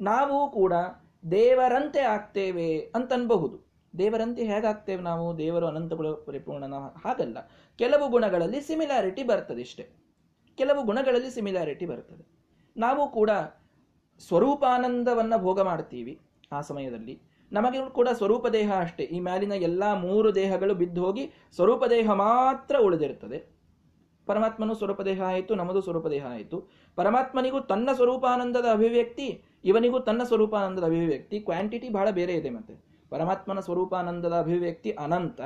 [0.00, 0.72] ನಾವು ಕೂಡ
[1.30, 3.70] ದೇವರಂತೆ ಆಗ್ತೇವೆ ಅಂತನ್ಬಹುದು.
[3.98, 5.38] ದೇವರಂತೆ ಹೇಗಾಗ್ತೇವೆ ನಾವು?
[5.38, 7.38] ದೇವರು ಅನಂತಗಳು ಪರಿಪೂರ್ಣನ ಹಾಗಲ್ಲ.
[7.78, 9.88] ಕೆಲವು ಗುಣಗಳಲ್ಲಿ ಸಿಮಿಲಾರಿಟಿ ಬರ್ತದೆ ಇಷ್ಟೇ.
[10.56, 12.24] ಕೆಲವು ಗುಣಗಳಲ್ಲಿ ಸಿಮಿಲಾರಿಟಿ ಬರ್ತದೆ.
[12.76, 13.30] ನಾವು ಕೂಡ
[14.28, 16.20] ಸ್ವರೂಪಾನಂದವನ್ನು ಭೋಗ ಮಾಡ್ತೀವಿ
[16.52, 17.20] ಆ ಸಮಯದಲ್ಲಿ.
[17.52, 19.04] ನಮಗೆ ಕೂಡ ಸ್ವರೂಪ ದೇಹ ಅಷ್ಟೇ.
[19.04, 23.59] ಈ ಮ್ಯಾಲಿನ ಎಲ್ಲ ಮೂರು ದೇಹಗಳು ಬಿದ್ದು ಹೋಗಿ ಸ್ವರೂಪ ದೇಹ ಮಾತ್ರ ಉಳಿದಿರ್ತದೆ.
[24.30, 26.58] ಪರಮಾತ್ಮನು ಸ್ವರೂಪ ದೇಹ ಆಯಿತು ನಮ್ಮದು ಸ್ವರೂಪ ದೇಹ ಆಯಿತು
[26.98, 29.26] ಪರಮಾತ್ಮನಿಗೂ ತನ್ನ ಸ್ವರೂಪಾನಂದದ ಅಭಿವ್ಯಕ್ತಿ,
[29.70, 32.74] ಇವನಿಗೂ ತನ್ನ ಸ್ವರೂಪಾನಂದದ ಅಭಿವ್ಯಕ್ತಿ ಕ್ವಾಂಟಿಟಿ ಬಹಳ ಬೇರೆ ಇದೆ ಮತ್ತೆ.
[33.12, 35.40] ಪರಮಾತ್ಮನ ಸ್ವರೂಪಾನಂದದ ಅಭಿವ್ಯಕ್ತಿ ಅನಂತ,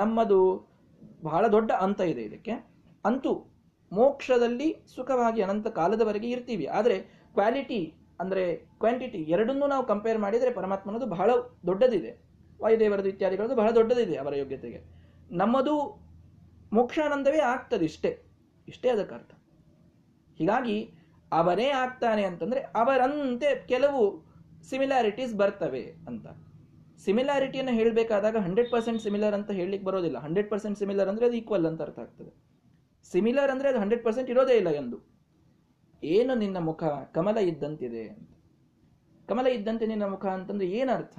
[0.00, 0.40] ನಮ್ಮದು
[1.24, 2.54] ಬಹಳ ದೊಡ್ಡ ಅಂತ ಇದೆ ಇದಕ್ಕೆ.
[3.04, 3.32] ಅಂತೂ
[3.92, 6.66] ಮೋಕ್ಷದಲ್ಲಿ ಸುಖವಾಗಿ ಅನಂತ ಕಾಲದವರೆಗೆ ಇರ್ತೀವಿ.
[6.78, 6.96] ಆದರೆ
[7.36, 7.80] ಕ್ವಾಲಿಟಿ
[8.20, 8.44] ಅಂದರೆ
[8.82, 11.30] ಕ್ವಾಂಟಿಟಿ ಎರಡನ್ನೂ ನಾವು ಕಂಪೇರ್ ಮಾಡಿದರೆ ಪರಮಾತ್ಮನದು ಬಹಳ
[11.68, 12.12] ದೊಡ್ಡದಿದೆ.
[12.60, 14.80] ವಾಯುದೇವರದು ಇತ್ಯಾದಿಗಳದ್ದು ಬಹಳ ದೊಡ್ಡದಿದೆ ಅವರ ಯೋಗ್ಯತೆಗೆ.
[15.32, 15.74] ನಮ್ಮದು
[16.72, 18.10] ಮೋಕ್ಷಾನಂದವೇ ಆಗ್ತದೆ ಇಷ್ಟೇ.
[18.68, 19.32] ಇಷ್ಟೇ ಅದಕ್ಕೆ ಅರ್ಥ.
[20.38, 20.76] ಹೀಗಾಗಿ
[21.32, 24.00] ಅವರೇ ಆಗ್ತಾನೆ ಅಂತಂದರೆ ಅವರಂತೆ ಕೆಲವು
[24.70, 26.26] ಸಿಮಿಲಾರಿಟೀಸ್ ಬರ್ತವೆ ಅಂತ.
[27.04, 30.18] ಸಿಮಿಲಾರಿಟಿಯನ್ನು ಹೇಳಬೇಕಾದಾಗ ಹಂಡ್ರೆಡ್ ಪರ್ಸೆಂಟ್ ಸಿಮಿಲರ್ ಅಂತ ಹೇಳಲಿಕ್ಕೆ ಬರೋದಿಲ್ಲ.
[30.18, 32.32] ಹಂಡ್ರೆಡ್ ಪರ್ಸೆಂಟ್ ಸಿಮಿಲರ್ ಅಂದರೆ ಅದು ಈಕ್ವಲ್ ಅಂತ ಅರ್ಥ ಆಗ್ತದೆ.
[33.12, 34.98] ಸಿಮಿಲರ್ ಅಂದರೆ ಅದು ಹಂಡ್ರೆಡ್ ಪರ್ಸೆಂಟ್ ಇರೋದೇ ಇಲ್ಲ ಎಂದು.
[36.02, 36.84] ಏನು ನಿನ್ನ ಮುಖ?
[37.12, 38.04] ಕಮಲ ಇದ್ದಂತಿದೆ
[39.28, 41.18] ಕಮಲ ಇದ್ದಂತೆ ನಿನ್ನ ಮುಖ ಅಂತಂದ್ರೆ ಏನರ್ಥ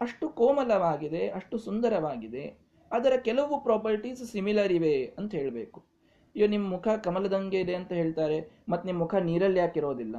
[0.00, 2.44] ಅಷ್ಟು ಕೋಮಲವಾಗಿದೆ, ಅಷ್ಟು ಸುಂದರವಾಗಿದೆ.
[2.90, 5.78] ಅದರ ಕೆಲವು ಪ್ರಾಪರ್ಟೀಸ್ ಸಿಮಿಲರ್ ಇವೆ ಅಂತ ಹೇಳಬೇಕು.
[6.34, 8.38] ಅಯ್ಯೋ ನಿಮ್ಮ ಮುಖ ಕಮಲದಂಗೆ ಇದೆ ಅಂತ ಹೇಳ್ತಾರೆ,
[8.70, 10.16] ಮತ್ತೆ ನಿಮ್ಮ ಮುಖ ನೀರಲ್ಲಿ ಯಾಕಿರೋದಿಲ್ಲ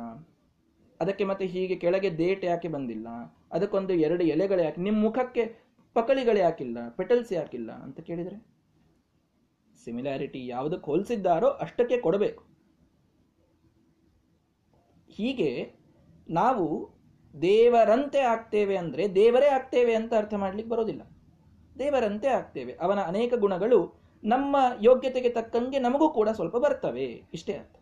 [1.00, 3.08] ಅದಕ್ಕೆ ಮತ್ತೆ ಹೀಗೆ ಕೆಳಗೆ ದೇಟ್ ಯಾಕೆ ಬಂದಿಲ್ಲ?
[3.56, 5.44] ಅದಕ್ಕೊಂದು ಎರಡು ಎಲೆಗಳು ಯಾಕೆ ನಿಮ್ಮ ಮುಖಕ್ಕೆ
[5.96, 8.38] ಪಕಳಿಗಳು ಯಾಕಿಲ್ಲ ಪೆಟಲ್ಸ್ ಯಾಕಿಲ್ಲ ಅಂತ ಕೇಳಿದರೆ?
[9.84, 12.42] ಸಿಮಿಲಾರಿಟಿ ಯಾವುದಕ್ಕೆ ಹೋಲಿಸಿದ್ದಾರೋ ಅಷ್ಟಕ್ಕೆ ಕೊಡಬೇಕು.
[15.10, 15.52] ಹೀಗೆ
[16.40, 16.66] ನಾವು
[17.42, 21.02] ದೇವರಂತೆ ಆಗ್ತೇವೆ ಅಂದ್ರೆ ದೇವರೇ ಆಗ್ತೇವೆ ಅಂತ ಅರ್ಥ ಮಾಡ್ಲಿಕ್ಕೆ ಬರೋದಿಲ್ಲ.
[21.80, 22.74] ದೇವರಂತೆ ಆಗ್ತೇವೆ.
[22.74, 27.24] ಅವನ ಅನೇಕ ಗುಣಗಳು ನಮ್ಮ ಯೋಗ್ಯತೆಗೆ ತಕ್ಕಂಗೆ ನಮಗೂ ಕೂಡ ಸ್ವಲ್ಪ ಬರ್ತವೆ.
[27.34, 27.76] ಇಷ್ಟೇ ಅರ್ಥ.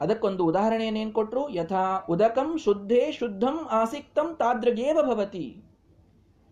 [0.00, 1.48] ಅದಕ್ಕೊಂದು ಉದಾಹರಣೆ ಏನೇನು ಕೊಟ್ರು?
[1.48, 5.62] ಯಥಾ ಉದಕಂ ಶುದ್ಧೇ ಶುದ್ಧಂ ಆಸಿಕ್ತಂ ತಾದೃಗೇವ ಭವತಿ.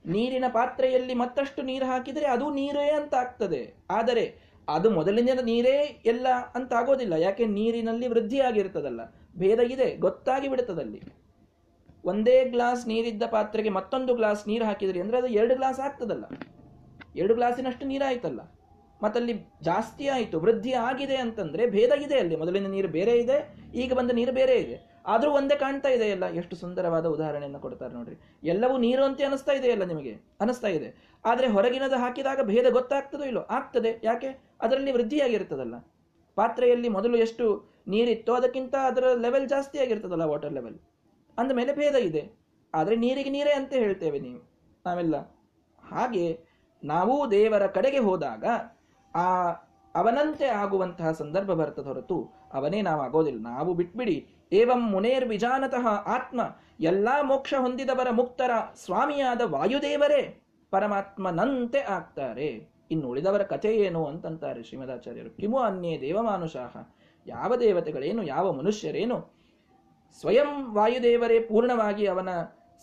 [0.06, 3.74] ನೀರಿನ ಪಾತ್ರೆಯಲ್ಲಿ ಮತ್ತಷ್ಟು ನೀರು ಹಾಕಿದರೆ ಅದು ನೀರೇ ಅಂತ ಆಗ್ತದೆ.
[3.90, 7.12] ಆದರೆ ಅದು ಮೊದಲಿನ ನೀರೇ ಎಲ್ಲ ಅಂತ ಆಗೋದಿಲ್ಲ.
[7.12, 7.46] ಯಾಕೆ?
[7.46, 9.00] ನೀರಿನಲ್ಲಿ ವೃದ್ಧಿಯಾಗಿರ್ತದಲ್ಲ.
[9.38, 11.02] ಭೇದ ಇದೆ, ಗೊತ್ತಾಗಿ ಬಿಡುತ್ತದಲ್ಲಿ.
[12.04, 16.24] ಒಂದೇ ಗ್ಲಾಸ್ ನೀರಿದ್ದ ಪಾತ್ರೆಗೆ ಮತ್ತೊಂದು ಗ್ಲಾಸ್ ನೀರು ಹಾಕಿದ್ರಿ ಅಂದರೆ ಅದು ಎರಡು ಗ್ಲಾಸ್ ಆಗ್ತದಲ್ಲ.
[17.16, 18.40] ಎರಡು ಗ್ಲಾಸಿನಷ್ಟು ನೀರಾಯ್ತಲ್ಲ.
[19.02, 22.36] ಮತ್ತಲ್ಲಿ ಜಾಸ್ತಿ ಆಯಿತು, ವೃದ್ಧಿ ಆಗಿದೆ ಅಂತಂದರೆ ಭೇದ ಇದೆ ಅಲ್ಲಿ.
[22.36, 24.94] ಮೊದಲಿನ ನೀರು ಬೇರೆ ಇದೆ, ಈಗ ಬಂದ ನೀರು ಬೇರೆ ಇದೆ.
[25.06, 26.24] ಆದರೂ ಒಂದೇ ಕಾಣ್ತಾ ಇದೆ ಎಲ್ಲ.
[26.24, 28.38] ಎಷ್ಟು ಸುಂದರವಾದ ಉದಾಹರಣೆಯನ್ನು ಕೊಡ್ತಾರೆ ನೋಡ್ರಿ.
[28.44, 30.12] ಎಲ್ಲವೂ ನೀರು ಅಂತ ಅನಿಸ್ತಾ ಇದೆಯಲ್ಲ ನಿಮಗೆ?
[30.40, 31.14] ಅನಿಸ್ತಾ ಇದೆ.
[31.24, 33.40] ಆದರೆ ಹೊರಗಿನದು ಹಾಕಿದಾಗ ಭೇದ ಗೊತ್ತಾಗ್ತದೋ ಇಲ್ಲೋ?
[33.50, 34.00] ಆಗ್ತದೆ.
[34.04, 34.53] ಯಾಕೆ?
[34.64, 35.74] ಅದರಲ್ಲಿ ವೃದ್ಧಿಯಾಗಿರ್ತದಲ್ಲ?
[36.36, 37.46] ಪಾತ್ರೆಯಲ್ಲಿ ಮೊದಲು ಎಷ್ಟು
[37.88, 40.78] ನೀರಿತ್ತೋ ಅದಕ್ಕಿಂತ ಅದರ ಲೆವೆಲ್ ಜಾಸ್ತಿ ಆಗಿರ್ತದಲ್ಲ ವಾಟರ್ ಲೆವೆಲ್
[41.38, 42.22] ಅಂದ ಮೇಲೆ ಭೇದ ಇದೆ.
[42.74, 44.40] ಆದರೆ ನೀರಿಗೆ ನೀರೇ ಅಂತ ಹೇಳ್ತೇವೆ ನೀವು.
[44.86, 45.16] ನಾವೆಲ್ಲ.
[45.90, 46.40] ಹಾಗೆ
[46.84, 48.44] ನಾವು ದೇವರ ಕಡೆಗೆ ಹೋದಾಗ
[49.14, 49.50] ಆ
[49.94, 53.40] ಅವನಂತೆ ಆಗುವಂತಹ ಸಂದರ್ಭ ಬರ್ತದ ಹೊರತು ಅವನೇ ನಾವು ಆಗೋದಿಲ್ಲ.
[53.40, 54.16] ನಾವು ಬಿಟ್ಬಿಡಿ.
[54.52, 56.40] ಏವಂ ಮುನೇರ್ ವಿಜಾನತಃ ಆತ್ಮ.
[56.80, 62.73] ಎಲ್ಲ ಮೋಕ್ಷ ಹೊಂದಿದವರ ಮುಕ್ತರ ಸ್ವಾಮಿಯಾದ ವಾಯುದೇವರೇ ಪರಮಾತ್ಮನಂತೆ ಆಗ್ತಾರೆ.
[62.90, 65.36] ಇನ್ನು ಉಳಿದವರ ಕಥೆ ಏನು ಅಂತಂತಾರೆ ಶ್ರೀಮದಾಚಾರ್ಯರು?
[65.36, 66.76] ಕಿಮು ಅನ್ಯೇ ದೇವಮಾನುಷಾಹ.
[67.26, 68.22] ಯಾವ ದೇವತೆಗಳೇನು?
[68.22, 69.34] ಯಾವ ಮನುಷ್ಯರೇನು?
[70.20, 72.28] ಸ್ವಯಂ ವಾಯುದೇವರೇ ಪೂರ್ಣವಾಗಿ ಅವನ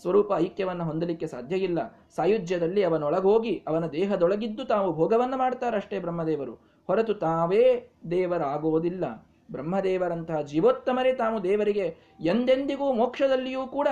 [0.02, 1.80] ಸ್ವರೂಪ ಐಕ್ಯವನ್ನು ಹೊಂದಲಿಕ್ಕೆ ಸಾಧ್ಯ ಇಲ್ಲ
[2.16, 6.54] ಸಾಯುಜ್ಯದಲ್ಲಿ ಅವನೊಳಗೋಗಿ ಅವನ ದೇಹದೊಳಗಿದ್ದು ತಾವು ಭೋಗವನ್ನು ಮಾಡ್ತಾರಷ್ಟೇ ಬ್ರಹ್ಮದೇವರು.
[6.88, 9.28] ಹೊರತು ತಾವೇ ದೇವರಾಗುವುದಿಲ್ಲ.
[9.52, 13.88] ಬ್ರಹ್ಮದೇವರಂತಹ ಜೀವೋತ್ತಮರೇ ತಾವು ದೇವರಿಗೆ ಎಂದೆಂದಿಗೂ ಮೋಕ್ಷದಲ್ಲಿಯೂ ಕೂಡ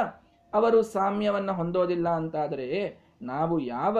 [0.54, 4.00] ಅವರು ಸಾಮ್ಯವನ್ನು ಹೊಂದೋದಿಲ್ಲ ಅಂತಾದರೆ ನಾವು ಯಾವ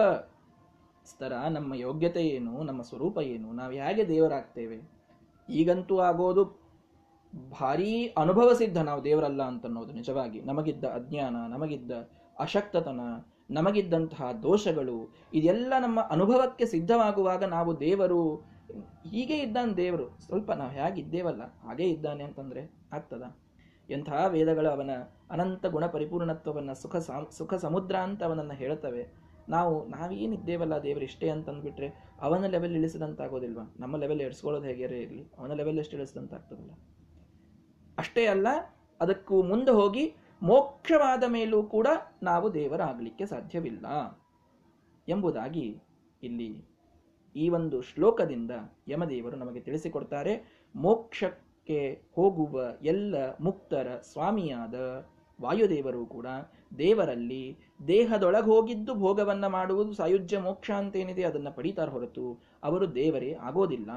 [1.06, 4.78] ಸ್ತರ ನಮ್ಮ ಯೋಗ್ಯತೆ ಏನು, ನಮ್ಮ ಸ್ವರೂಪ ಏನು, ನಾವು ಹೇಗೆ ದೇವರಾಗ್ತೇವೆ?
[5.48, 6.44] ಈಗಂತೂ ಆಗೋದು
[7.60, 10.40] ಭಾರೀ ಅನುಭವ ಸಿದ್ಧ ನಾವು ದೇವರಲ್ಲ ಅಂತನ್ನೋದು ನಿಜವಾಗಿ.
[10.40, 11.92] ನಮಗಿದ್ದ ಅಜ್ಞಾನ, ನಮಗಿದ್ದ
[12.38, 13.00] ಅಶಕ್ತತನ,
[13.50, 18.34] ನಮಗಿದ್ದಂತಹ ದೋಷಗಳು, ಇದೆಲ್ಲ ನಮ್ಮ ಅನುಭವಕ್ಕೆ ಸಿದ್ಧವಾಗುವಾಗ ನಾವು ದೇವರು,
[19.10, 20.18] ಹೀಗೆ ಇದ್ದಾನೆ ದೇವರು.
[20.20, 23.22] ಸ್ವಲ್ಪ ನಾವು ಹೇಗಿದ್ದೇವಲ್ಲ, ಹಾಗೇ ಇದ್ದಾನೆ ಅಂತಂದ್ರೆ ಆಗ್ತದ?
[23.90, 24.90] ಎಂತಹ ವೇದಗಳು ಅವನ
[25.30, 26.96] ಅನಂತ ಗುಣ ಪರಿಪೂರ್ಣತ್ವವನ್ನು ಸುಖ
[27.30, 29.29] ಸುಖ ಸಮುದ್ರ ಅಂತ ಅವನನ್ನು ಹೇಳ್ತವೆ.
[29.50, 31.88] ನಾವು ನಾವೇನಿದ್ದೇವಲ್ಲ ದೇವರು, ಇಷ್ಟೇ ಅಂತಂದ್ಬಿಟ್ರೆ
[32.20, 33.64] ಅವನ ಲೆವೆಲ್ ಇಳಿಸಿದಂತಾಗೋದಿಲ್ವಾ?
[33.80, 36.72] ನಮ್ಮ ಲೆವೆಲ್ ಎಡ್ಸ್ಕೊಳ್ಳೋದು ಹೇಗೆ ಇರಲಿ ಅವನ ಲೆವೆಲ್ ಎಷ್ಟು ಇಳಿಸಿದಂತಾಗ್ತದಲ್ಲ?
[37.98, 38.48] ಅಷ್ಟೇ ಅಲ್ಲ,
[39.00, 41.86] ಅದಕ್ಕೂ ಮುಂದೆ ಹೋಗಿ ಮೋಕ್ಷವಾದ ಮೇಲೂ ಕೂಡ
[42.22, 43.86] ನಾವು ದೇವರಾಗಲಿಕ್ಕೆ ಸಾಧ್ಯವಿಲ್ಲ.
[45.08, 45.82] ಎಂಬುದಾಗಿ
[46.22, 46.50] ಇಲ್ಲಿ
[47.36, 48.50] ಈ ಒಂದು ಶ್ಲೋಕದಿಂದ
[48.88, 51.80] ಯಮದೇವರು ನಮಗೆ ತಿಳಿಸಿಕೊಡ್ತಾರೆ, ಮೋಕ್ಷಕ್ಕೆ
[52.14, 54.74] ಹೋಗುವ ಎಲ್ಲ ಮುಕ್ತರ ಸ್ವಾಮಿಯಾದ
[55.40, 56.26] ವಾಯುದೇವರು ಕೂಡ
[56.78, 63.90] ದೇವರಲ್ಲಿ ದೇಹದೊಳಗೆ ಹೋಗಿದ್ದು ಭೋಗವನ್ನ ಮಾಡುವುದು ಸಾಯುಜ್ಯ ಮೋಕ್ಷ ಅಂತೇನಿದೆ ಅದನ್ನು ಪಡೀತಾರೆ ಹೊರತು ಅವರು ದೇವರೇ ಆಗೋದಿಲ್ಲ.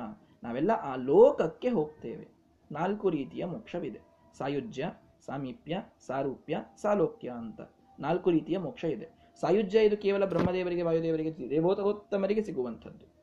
[0.43, 2.27] ನಾವೆಲ್ಲ ಆ ಲೋಕಕ್ಕೆ ಹೋಗ್ತೇವೆ.
[2.71, 3.99] ನಾಲ್ಕು ರೀತಿಯ ಮೋಕ್ಷವಿದೆ.
[4.37, 4.91] ಸಾಯುಜ್ಯ,
[5.25, 7.61] ಸಾಮೀಪ್ಯ, ಸಾರೂಪ್ಯ, ಸಾಲೋಕ್ಯ ಅಂತ
[7.99, 9.07] ನಾಲ್ಕು ರೀತಿಯ ಮೋಕ್ಷ ಇದೆ.
[9.41, 13.13] ಸಾಯುಜ್ಯ ಇದು ಕೇವಲ ಬ್ರಹ್ಮದೇವರಿಗೆ, ವಾಯುದೇವರಿಗೆ ದೇವೋತ್ತಮರಿಗೆ ಸಿಗುವಂಥದ್ದು.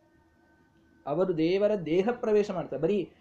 [1.07, 2.83] ಅವರು ದೇವರ ದೇಹ ಪ್ರವೇಶ ಮಾಡ್ತಾರೆ.
[2.83, 3.13] ಬರೀ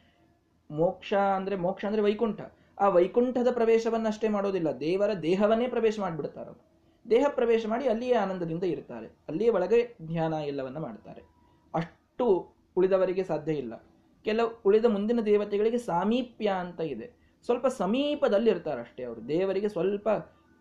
[0.72, 2.42] ಮೋಕ್ಷ ಅಂದ್ರೆ ಮೋಕ್ಷ ಅಂದ್ರೆ ವೈಕುಂಠ.
[2.80, 4.72] ಆ ವೈಕುಂಠದ ಪ್ರವೇಶವನ್ನಷ್ಟೇ ಮಾಡೋದಿಲ್ಲ.
[4.72, 6.70] ದೇವರ ದೇಹವನ್ನೇ ಪ್ರವೇಶ ಮಾಡಿಬಿಡ್ತಾರೆ
[7.10, 9.08] ದೇಹ ಪ್ರವೇಶ ಮಾಡಿ ಅಲ್ಲಿಯೇ ಆನಂದದಿಂದ ಇರ್ತಾರೆ.
[9.08, 11.22] ಅಲ್ಲಿಯೇ ಒಳಗೆ ಧ್ಯಾನ ಎಲ್ಲವನ್ನ ಮಾಡ್ತಾರೆ.
[11.76, 13.84] ಅಷ್ಟು ಉಳಿದವರಿಗೆ ಸಾಧ್ಯ ಇಲ್ಲ.
[14.24, 17.12] ಕೆಲವು ಉಳಿದ ಮುಂದಿನ ದೇವತೆಗಳಿಗೆ ಸಾಮೀಪ್ಯ ಅಂತ ಇದೆ.
[17.46, 19.28] ಸ್ವಲ್ಪ ಸಮೀಪದಲ್ಲಿ ಇರ್ತಾರೆ ಅಷ್ಟೇ ಅವರು.
[19.28, 20.10] ದೇವರಿಗೆ ಸ್ವಲ್ಪ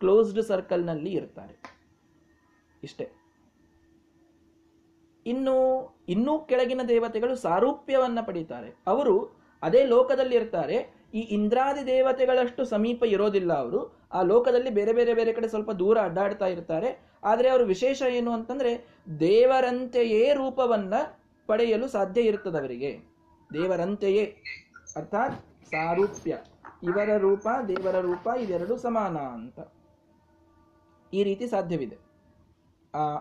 [0.01, 1.79] ಕ್ಲೋಸ್ಡ್ ಸರ್ಕಲ್ನಲ್ಲಿ ಇರ್ತಾರೆ.
[2.83, 3.09] ಇಷ್ಟೇ.
[5.27, 8.77] ಇನ್ನು, ಇನ್ನೂ ಕೆಳಗಿನ ದೇವತೆಗಳು ಸಾರೂಪ್ಯವನ್ನ ಪಡೀತಾರೆ.
[8.87, 10.98] ಅವರು ಅದೇ ಲೋಕದಲ್ಲಿ ಇರ್ತಾರೆ.
[11.15, 13.97] ಈ ಇಂದ್ರಾದಿ ದೇವತೆಗಳಷ್ಟು ಸಮೀಪ ಇರೋದಿಲ್ಲ ಅವರು.
[14.13, 17.01] ಆ ಲೋಕದಲ್ಲಿ ಬೇರೆ ಬೇರೆ ಬೇರೆ ಕಡೆ ಸ್ವಲ್ಪ ದೂರ ಅಡ್ಡಾಡ್ತಾ ಇರ್ತಾರೆ.
[17.25, 18.87] ಆದರೆ ಅವರು ವಿಶೇಷ ಏನು ಅಂತಂದ್ರೆ
[19.21, 20.95] ದೇವರಂತೆಯೇ ರೂಪವನ್ನ
[21.47, 23.01] ಪಡೆಯಲು ಸಾಧ್ಯ ಇರುತ್ತದೆ ಅವರಿಗೆ.
[23.55, 24.25] ದೇವರಂತೆಯೇ.
[24.97, 26.39] ಅರ್ಥಾತ್ ಸಾರೂಪ್ಯ.
[26.83, 29.61] ಇವರ ರೂಪ, ದೇವರ ರೂಪ ಇವೆರಡು ಸಮಾನ ಅಂತ.
[31.13, 31.97] ಈ ರೀತಿ ಸಾಧ್ಯವಿದೆ.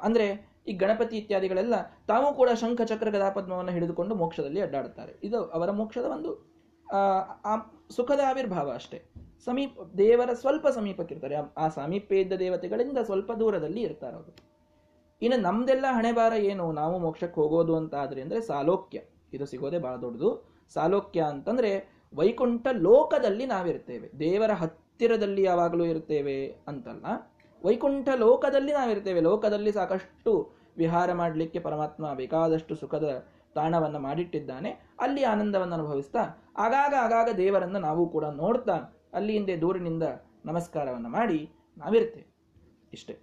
[0.02, 5.14] ಅಂದ್ರೆ ಈ ಗಣಪತಿ ಇತ್ಯಾದಿಗಳೆಲ್ಲ ತಾವು ಕೂಡ ಶಂಖ ಚಕ್ರ ಗದಾಪದ್ಮವನ್ನು ಹಿಡಿದುಕೊಂಡು ಮೋಕ್ಷದಲ್ಲಿ ಅಡ್ಡಾಡುತ್ತಾರೆ.
[5.24, 6.57] ಇದು ಅವರ ಮೋಕ್ಷದ ಒಂದು
[6.92, 7.56] ಆ
[7.96, 9.02] ಸುಖದ ಆವಿರ್ಭಾವ ಅಷ್ಟೇ.
[9.46, 11.36] ಸಮೀಪ, ದೇವರ ಸ್ವಲ್ಪ ಸಮೀಪಕ್ಕಿರ್ತಾರೆ.
[11.36, 14.36] ಆ ಸಮೀಪ ಇದ್ದ ದೇವತೆಗಳಿಂದ ಸ್ವಲ್ಪ ದೂರದಲ್ಲಿ ಇರ್ತಾರೆ ಅವರು.
[15.22, 16.72] ಇನ್ನು ನಮ್ದೆಲ್ಲ ಹಣೆಬಾರ ಏನು?
[16.72, 19.02] ನಾವು ಮೋಕ್ಷಕ್ಕೆ ಹೋಗೋದು ಅಂತ ಆದ್ರೆ ಅಂದ್ರೆ ಸಾಲೋಕ್ಯ.
[19.34, 20.58] ಇದು ಸಿಗೋದೇ ಬಹಳ ದೊಡ್ಡದು.
[20.74, 24.20] ಸಾಲೋಕ್ಯ ಅಂತಂದ್ರೆ ವೈಕುಂಠ ಲೋಕದಲ್ಲಿ ನಾವಿರ್ತೇವೆ.
[24.20, 27.06] ದೇವರ ಹತ್ತಿರದಲ್ಲಿ ಯಾವಾಗಲೂ ಇರ್ತೇವೆ ಅಂತಲ್ಲ.
[27.66, 29.20] ವೈಕುಂಠ ಲೋಕದಲ್ಲಿ ನಾವಿರ್ತೇವೆ.
[29.20, 33.26] ಲೋಕದಲ್ಲಿ ಸಾಕಷ್ಟು ವಿಹಾರ ಮಾಡಲಿಕ್ಕೆ ಪರಮಾತ್ಮ ಬೇಕಾದಷ್ಟು ಸುಖದ
[33.58, 36.24] ತಾಣವನ್ನು ಮಾಡಿಟ್ಟಿದ್ದಾನೆ, ಅಲ್ಲಿ ಆನಂದವನ್ನು ಅನುಭವಿಸ್ತಾ,
[36.58, 38.78] ಆಗಾಗ ಆಗಾಗ ದೇವರನ್ನು ನಾವು ಕೂಡ ನೋಡ್ತಾ,
[39.14, 40.06] ಅಲ್ಲಿ ಹಿಂದೆ ದೂರಿನಿಂದ
[40.46, 41.40] ನಮಸ್ಕಾರವನ್ನು ಮಾಡಿ
[41.78, 42.28] ನಾವಿರ್ತೇವೆ.
[42.94, 43.16] ಇಷ್ಟೇ.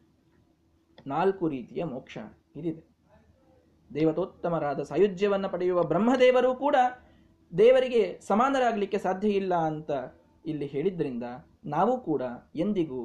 [1.07, 2.18] ನಾಲ್ಕು ರೀತಿಯ ಮೋಕ್ಷ
[2.57, 2.83] ಇದಿದೆ.
[3.90, 6.77] ದೇವತೋತ್ತಮರಾದ ಸಾಯುಜ್ಯವನ್ನು ಪಡೆಯುವ ಬ್ರಹ್ಮದೇವರು ಕೂಡ
[7.53, 9.90] ದೇವರಿಗೆ ಸಮಾನರಾಗಲಿಕ್ಕೆ ಸಾಧ್ಯ ಇಲ್ಲ ಅಂತ
[10.47, 11.27] ಇಲ್ಲಿ ಹೇಳಿದ್ರಿಂದ
[11.64, 12.23] ನಾವು ಕೂಡ
[12.55, 13.03] ಎಂದಿಗೂ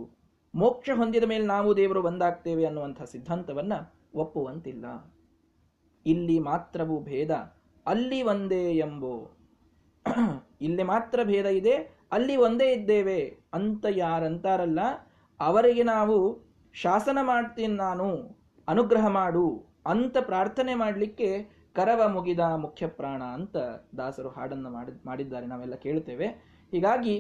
[0.54, 3.74] ಮೋಕ್ಷ ಹೊಂದಿದ ಮೇಲೆ ನಾವು ದೇವರು ಒಂದಾಗ್ತೇವೆ ಅನ್ನುವಂಥ ಸಿದ್ಧಾಂತವನ್ನ
[4.15, 4.86] ಒಪ್ಪುವಂತಿಲ್ಲ.
[6.12, 7.32] ಇಲ್ಲಿ ಮಾತ್ರವು ಭೇದ,
[7.86, 9.15] ಅಲ್ಲಿ ಒಂದೇ ಎಂಬೋ.
[10.67, 11.76] ಇಲ್ಲಿ ಮಾತ್ರ ಭೇದ ಇದೆ,
[12.12, 13.19] ಅಲ್ಲಿ ಒಂದೇ ಇದ್ದೇವೆ
[13.54, 14.82] ಅಂತ ಯಾರಂತಾರಲ್ಲ,
[15.39, 16.17] ಅವರಿಗೆ ನಾವು
[16.76, 18.08] ಶಾಸನ ಮಾಡ್ತೀನಿ ನಾನು,
[18.67, 19.48] ಅನುಗ್ರಹ ಮಾಡು
[19.86, 21.30] ಅಂತ ಪ್ರಾರ್ಥನೆ ಮಾಡಲಿಕ್ಕೆ
[21.76, 23.58] ಕರವ ಮುಗಿದ ಮುಖ್ಯ ಪ್ರಾಣ ಅಂತ
[23.98, 26.28] ದಾಸರು ಹಾಡನ್ನು ಮಾಡಿ ಮಾಡಿದ್ದಾರೆ, ನಾವೆಲ್ಲ ಕೇಳ್ತೇವೆ
[26.74, 27.15] ಹೀಗಾಗಿ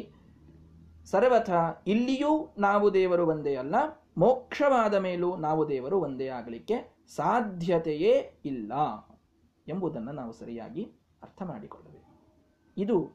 [1.07, 1.51] ಸರ್ವಥ
[1.87, 3.75] ಇಲ್ಲಿಯೂ ನಾವು ದೇವರು ಒಂದೇ ಅಲ್ಲ,
[4.17, 6.77] ಮೋಕ್ಷವಾದ ಮೇಲೂ ನಾವು ದೇವರು ಒಂದೇ ಆಗಲಿಕ್ಕೆ
[7.15, 8.73] ಸಾಧ್ಯತೆಯೇ ಇಲ್ಲ
[9.67, 10.83] ಎಂಬುದನ್ನು ನಾವು ಸರಿಯಾಗಿ
[11.23, 12.09] ಅರ್ಥ ಮಾಡಿಕೊಳ್ಳಬೇಕು.
[12.77, 13.11] ಇದು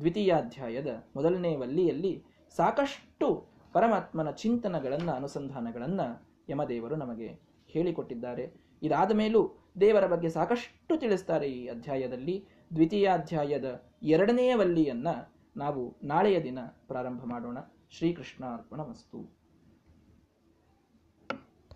[0.00, 2.24] ದ್ವಿತೀಯಾಧ್ಯಾಯದ ಮೊದಲನೇ ವಲ್ಲಿಯಲ್ಲಿ
[2.56, 8.52] ಸಾಕಷ್ಟು ಪರಮಾತ್ಮನ ಚಿಂತನಗಳನ್ನು, ಅನುಸಂಧಾನಗಳನ್ನು ಯಮದೇವರು ನಮಗೆ ಹೇಳಿಕೊಟ್ಟಿದ್ದಾರೆ.
[8.82, 12.44] ಇದಾದ ಮೇಲೂ ದೇವರ ಬಗ್ಗೆ ಸಾಕಷ್ಟು ತಿಳಿಸ್ತಾರೆ ಈ ಅಧ್ಯಾಯದಲ್ಲಿ.
[12.74, 17.58] ದ್ವಿತೀಯಾಧ್ಯಾಯದ ಎರಡನೆಯ ವಲ್ಲಿಯನ್ನು ನಾವು ನಾಳೆಯ ದಿನ ಪ್ರಾರಂಭ ಮಾಡೋಣ.
[17.90, 18.44] ಶ್ರೀಕೃಷ್ಣ